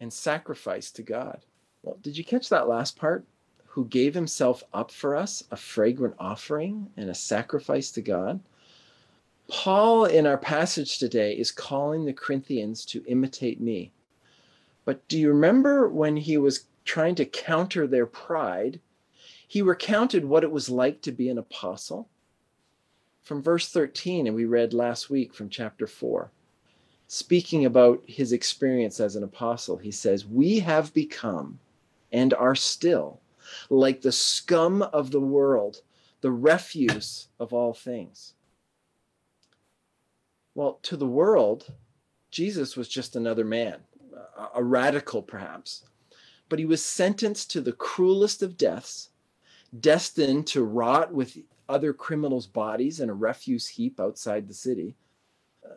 and 0.00 0.12
sacrifice 0.12 0.90
to 0.92 1.02
God. 1.02 1.40
Well, 1.82 1.98
did 2.02 2.16
you 2.16 2.24
catch 2.24 2.48
that 2.50 2.68
last 2.68 2.96
part? 2.96 3.24
Who 3.68 3.86
gave 3.86 4.14
himself 4.14 4.62
up 4.72 4.90
for 4.90 5.16
us, 5.16 5.42
a 5.50 5.56
fragrant 5.56 6.14
offering 6.18 6.90
and 6.96 7.08
a 7.08 7.14
sacrifice 7.14 7.90
to 7.92 8.02
God? 8.02 8.40
Paul, 9.48 10.04
in 10.04 10.26
our 10.26 10.36
passage 10.36 10.98
today, 10.98 11.32
is 11.32 11.50
calling 11.50 12.04
the 12.04 12.12
Corinthians 12.12 12.84
to 12.86 13.04
imitate 13.06 13.60
me. 13.60 13.92
But 14.84 15.06
do 15.08 15.18
you 15.18 15.28
remember 15.28 15.88
when 15.88 16.16
he 16.16 16.36
was 16.36 16.66
trying 16.88 17.14
to 17.14 17.24
counter 17.24 17.86
their 17.86 18.06
pride? 18.06 18.80
He 19.46 19.62
recounted 19.62 20.24
what 20.24 20.42
it 20.42 20.50
was 20.50 20.70
like 20.70 21.02
to 21.02 21.12
be 21.12 21.28
an 21.28 21.38
apostle. 21.38 22.08
From 23.22 23.42
verse 23.42 23.68
13, 23.68 24.26
and 24.26 24.34
we 24.34 24.46
read 24.46 24.72
last 24.72 25.10
week 25.10 25.34
from 25.34 25.50
chapter 25.50 25.86
4, 25.86 26.30
speaking 27.06 27.66
about 27.66 28.02
his 28.06 28.32
experience 28.32 29.00
as 29.00 29.16
an 29.16 29.22
apostle, 29.22 29.76
he 29.76 29.90
says, 29.90 30.26
We 30.26 30.60
have 30.60 30.94
become 30.94 31.60
and 32.10 32.32
are 32.32 32.54
still 32.54 33.20
like 33.68 34.00
the 34.00 34.12
scum 34.12 34.80
of 34.82 35.10
the 35.10 35.20
world, 35.20 35.82
the 36.22 36.30
refuse 36.30 37.28
of 37.38 37.52
all 37.52 37.74
things. 37.74 38.32
Well, 40.54 40.78
to 40.82 40.96
the 40.96 41.06
world, 41.06 41.72
Jesus 42.30 42.76
was 42.76 42.88
just 42.88 43.14
another 43.14 43.44
man, 43.44 43.80
a 44.54 44.62
radical 44.62 45.22
perhaps, 45.22 45.84
but 46.48 46.58
he 46.58 46.64
was 46.64 46.84
sentenced 46.84 47.50
to 47.50 47.60
the 47.60 47.72
cruelest 47.72 48.42
of 48.42 48.56
deaths 48.56 49.10
destined 49.78 50.46
to 50.46 50.64
rot 50.64 51.12
with 51.12 51.38
other 51.68 51.92
criminals' 51.92 52.46
bodies 52.46 53.00
in 53.00 53.10
a 53.10 53.14
refuse 53.14 53.68
heap 53.68 54.00
outside 54.00 54.48
the 54.48 54.54
city. 54.54 54.96
Uh, 55.64 55.74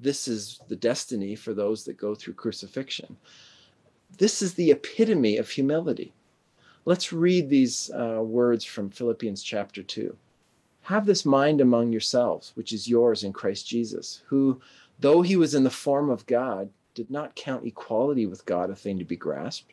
this 0.00 0.26
is 0.26 0.60
the 0.68 0.76
destiny 0.76 1.34
for 1.34 1.52
those 1.52 1.84
that 1.84 1.98
go 1.98 2.14
through 2.14 2.34
crucifixion. 2.34 3.16
This 4.16 4.40
is 4.40 4.54
the 4.54 4.70
epitome 4.70 5.36
of 5.36 5.50
humility. 5.50 6.14
Let's 6.86 7.12
read 7.12 7.48
these 7.48 7.90
uh, 7.90 8.20
words 8.22 8.64
from 8.64 8.90
Philippians 8.90 9.42
chapter 9.42 9.82
2. 9.82 10.16
Have 10.82 11.06
this 11.06 11.24
mind 11.24 11.60
among 11.60 11.92
yourselves, 11.92 12.52
which 12.54 12.72
is 12.72 12.88
yours 12.88 13.24
in 13.24 13.32
Christ 13.32 13.66
Jesus, 13.66 14.22
who, 14.26 14.60
though 15.00 15.22
he 15.22 15.34
was 15.34 15.54
in 15.54 15.64
the 15.64 15.70
form 15.70 16.10
of 16.10 16.26
God, 16.26 16.68
did 16.94 17.10
not 17.10 17.34
count 17.34 17.66
equality 17.66 18.26
with 18.26 18.44
God 18.44 18.70
a 18.70 18.76
thing 18.76 18.98
to 18.98 19.04
be 19.04 19.16
grasped, 19.16 19.72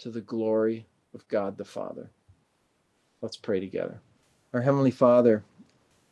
to 0.00 0.10
the 0.10 0.22
glory 0.22 0.86
of 1.14 1.28
God 1.28 1.58
the 1.58 1.64
Father. 1.64 2.10
Let's 3.20 3.36
pray 3.36 3.60
together. 3.60 4.00
Our 4.54 4.62
Heavenly 4.62 4.90
Father, 4.90 5.44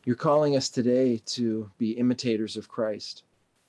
you're 0.05 0.15
calling 0.15 0.55
us 0.55 0.69
today 0.69 1.21
to 1.25 1.69
be 1.79 1.91
imitators 1.91 2.55
of 2.55 2.69
Christ. 2.69 3.23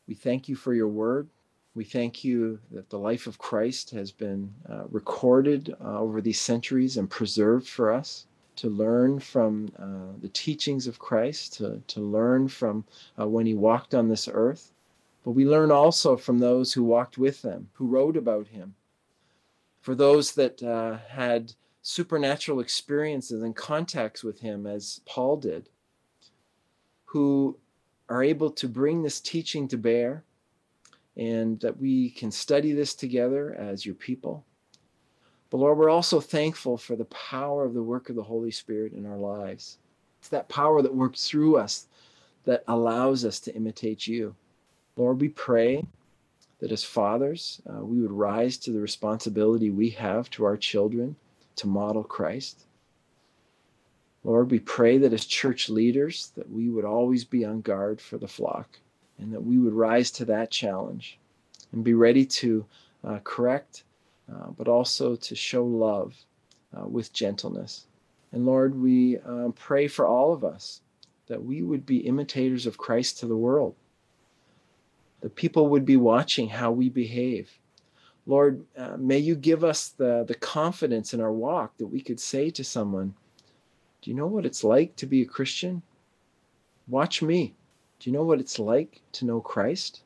We 0.07 0.15
thank 0.15 0.47
you 0.47 0.57
for 0.57 0.75
your 0.75 0.89
word. 0.89 1.29
We 1.75 1.85
thank 1.85 2.23
you 2.23 2.59
that 2.71 2.91
the 2.91 2.99
life 2.99 3.27
of 3.27 3.39
Christ 3.39 3.91
has 3.93 4.13
been 4.13 4.53
uh, 4.69 4.85
recorded 4.91 5.75
uh, 5.83 5.99
over 5.99 6.21
these 6.21 6.41
centuries 6.41 6.99
and 6.99 7.09
preserved 7.09 7.67
for 7.67 7.91
us 7.91 8.27
to 8.57 8.69
learn 8.69 9.21
from 9.21 9.71
uh, 9.79 10.21
the 10.21 10.29
teachings 10.29 10.87
of 10.87 10.99
Christ, 10.99 11.55
to, 11.55 11.81
to 11.87 12.01
learn 12.01 12.49
from 12.49 12.85
uh, 13.19 13.27
when 13.27 13.47
he 13.47 13.55
walked 13.55 13.95
on 13.95 14.09
this 14.09 14.29
earth. 14.31 14.73
But 15.25 15.31
we 15.31 15.47
learn 15.47 15.71
also 15.71 16.17
from 16.17 16.39
those 16.39 16.75
who 16.75 16.85
walked 16.85 17.17
with 17.17 17.41
them, 17.41 17.71
who 17.73 17.87
wrote 17.87 18.19
about 18.19 18.49
him, 18.49 18.75
for 19.81 19.95
those 19.95 20.33
that 20.33 20.63
uh, 20.63 20.99
had 21.09 21.53
supernatural 21.83 22.61
experiences 22.61 23.43
and 23.43 23.57
contacts 23.57 24.23
with 24.23 24.41
him, 24.41 24.67
as 24.67 25.01
Paul 25.07 25.37
did, 25.37 25.69
who 27.07 27.57
are 28.09 28.23
able 28.23 28.51
to 28.51 28.69
bring 28.69 29.03
this 29.03 29.21
teaching 29.21 29.67
to 29.69 29.79
bear, 29.79 30.25
and 31.17 31.59
that 31.61 31.79
we 31.79 32.11
can 32.11 32.31
study 32.31 32.73
this 32.73 32.95
together 32.95 33.55
as 33.55 33.85
your 33.87 33.95
people. 33.95 34.45
But 35.49 35.59
Lord, 35.59 35.79
we're 35.79 35.91
also 35.91 36.21
thankful 36.21 36.77
for 36.77 36.95
the 36.95 37.07
power 37.07 37.65
of 37.65 37.75
the 37.75 37.83
work 37.83 38.09
of 38.09 38.17
the 38.17 38.23
Holy 38.23 38.53
Spirit 38.53 38.93
in 38.93 39.07
our 39.07 39.17
lives. 39.17 39.79
It's 40.21 40.29
that 40.29 40.49
power 40.49 40.83
that 40.83 40.95
works 40.95 41.29
through 41.29 41.57
us 41.57 41.87
that 42.45 42.63
allows 42.69 43.25
us 43.25 43.41
to 43.41 43.55
imitate 43.55 44.07
you. 44.07 44.35
Lord, 44.97 45.21
we 45.21 45.29
pray 45.29 45.85
that 46.61 46.73
as 46.73 46.85
fathers, 46.85 47.61
uh, 47.69 47.85
we 47.85 48.01
would 48.01 48.13
rise 48.13 48.57
to 48.59 48.71
the 48.71 48.81
responsibility 48.81 49.71
we 49.71 49.91
have 49.91 50.31
to 50.31 50.45
our 50.45 50.57
children 50.57 51.17
to 51.57 51.67
model 51.67 52.05
Christ. 52.05 52.67
Lord, 54.23 54.51
we 54.51 54.59
pray 54.59 54.99
that 54.99 55.15
as 55.15 55.25
church 55.25 55.71
leaders 55.71 56.33
that 56.37 56.51
we 56.51 56.69
would 56.69 56.85
always 56.85 57.25
be 57.25 57.45
on 57.45 57.63
guard 57.63 58.01
for 58.01 58.19
the 58.19 58.29
flock 58.29 58.79
and 59.19 59.33
that 59.33 59.43
we 59.43 59.59
would 59.59 59.73
rise 59.73 60.11
to 60.13 60.25
that 60.27 60.51
challenge 60.51 61.19
and 61.73 61.83
be 61.83 61.95
ready 61.95 62.27
to 62.27 62.67
uh, 63.05 63.19
correct, 63.25 63.85
uh, 64.31 64.49
but 64.57 64.69
also 64.69 65.17
to 65.17 65.35
show 65.35 65.65
love 65.65 66.15
uh, 66.77 66.87
with 66.87 67.13
gentleness. 67.13 67.87
And 68.33 68.45
Lord, 68.45 68.81
we 68.81 69.19
um, 69.19 69.55
pray 69.55 69.89
for 69.89 70.07
all 70.07 70.33
of 70.33 70.45
us 70.45 70.83
that 71.27 71.43
we 71.43 71.63
would 71.63 71.87
be 71.87 71.99
imitators 71.99 72.67
of 72.67 72.77
Christ 72.77 73.19
to 73.21 73.27
the 73.27 73.37
world. 73.37 73.75
That 75.21 75.35
people 75.35 75.69
would 75.69 75.85
be 75.85 75.97
watching 75.97 76.49
how 76.49 76.71
we 76.71 76.89
behave. 76.89 77.51
Lord, 78.27 78.65
uh, 78.77 78.97
may 78.97 79.19
you 79.19 79.35
give 79.35 79.65
us 79.65 79.89
the, 79.89 80.25
the 80.27 80.35
confidence 80.35 81.13
in 81.15 81.21
our 81.21 81.33
walk 81.33 81.77
that 81.79 81.87
we 81.87 82.01
could 82.01 82.21
say 82.21 82.51
to 82.51 82.65
someone, 82.65 83.15
Do 84.01 84.11
you 84.11 84.17
know 84.17 84.27
what 84.27 84.47
it's 84.47 84.65
like 84.65 84.97
to 84.97 85.07
be 85.07 85.23
a 85.23 85.27
Christian? 85.27 85.83
Watch 86.87 87.23
me. 87.23 87.55
Do 87.99 88.09
you 88.09 88.17
know 88.17 88.25
what 88.25 88.41
it's 88.41 88.59
like 88.59 89.01
to 89.13 89.25
know 89.25 89.41
Christ? 89.41 90.03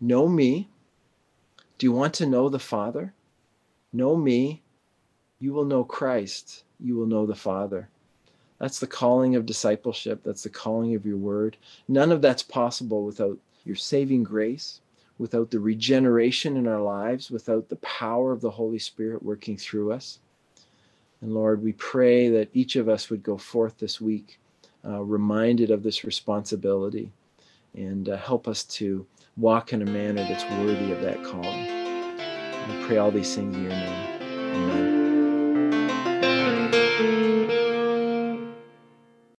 Know 0.00 0.28
me. 0.28 0.68
Do 1.78 1.86
you 1.86 1.92
want 1.92 2.14
to 2.14 2.26
know 2.26 2.48
the 2.48 2.58
Father? 2.58 3.14
Know 3.92 4.16
me. 4.16 4.62
You 5.38 5.52
will 5.52 5.64
know 5.64 5.84
Christ. 5.84 6.64
You 6.78 6.96
will 6.96 7.06
know 7.06 7.26
the 7.26 7.34
Father. 7.34 7.88
That's 8.58 8.78
the 8.78 8.86
calling 8.86 9.34
of 9.34 9.46
discipleship. 9.46 10.22
That's 10.22 10.44
the 10.44 10.50
calling 10.50 10.94
of 10.94 11.04
your 11.04 11.16
word. 11.16 11.56
None 11.88 12.12
of 12.12 12.22
that's 12.22 12.42
possible 12.42 13.04
without 13.04 13.38
your 13.64 13.76
saving 13.76 14.24
grace, 14.24 14.80
without 15.18 15.50
the 15.50 15.60
regeneration 15.60 16.56
in 16.56 16.66
our 16.66 16.80
lives, 16.80 17.30
without 17.30 17.68
the 17.68 17.76
power 17.76 18.32
of 18.32 18.40
the 18.40 18.50
Holy 18.50 18.78
Spirit 18.78 19.22
working 19.22 19.56
through 19.56 19.92
us. 19.92 20.18
And 21.20 21.32
Lord, 21.32 21.62
we 21.62 21.72
pray 21.74 22.28
that 22.30 22.50
each 22.52 22.76
of 22.76 22.88
us 22.88 23.08
would 23.08 23.22
go 23.22 23.36
forth 23.36 23.78
this 23.78 24.00
week 24.00 24.40
uh, 24.84 25.00
reminded 25.00 25.70
of 25.70 25.82
this 25.82 26.04
responsibility 26.04 27.12
and 27.74 28.08
uh, 28.08 28.16
help 28.16 28.48
us 28.48 28.64
to 28.64 29.06
walk 29.36 29.72
in 29.72 29.82
a 29.82 29.86
manner 29.86 30.22
that's 30.22 30.44
worthy 30.64 30.90
of 30.92 31.00
that 31.02 31.22
calling. 31.22 31.68
I 31.68 32.84
pray 32.86 32.98
all 32.98 33.10
these 33.10 33.34
things 33.34 33.54
in 33.54 33.62
your 33.62 33.70
name. 33.70 34.91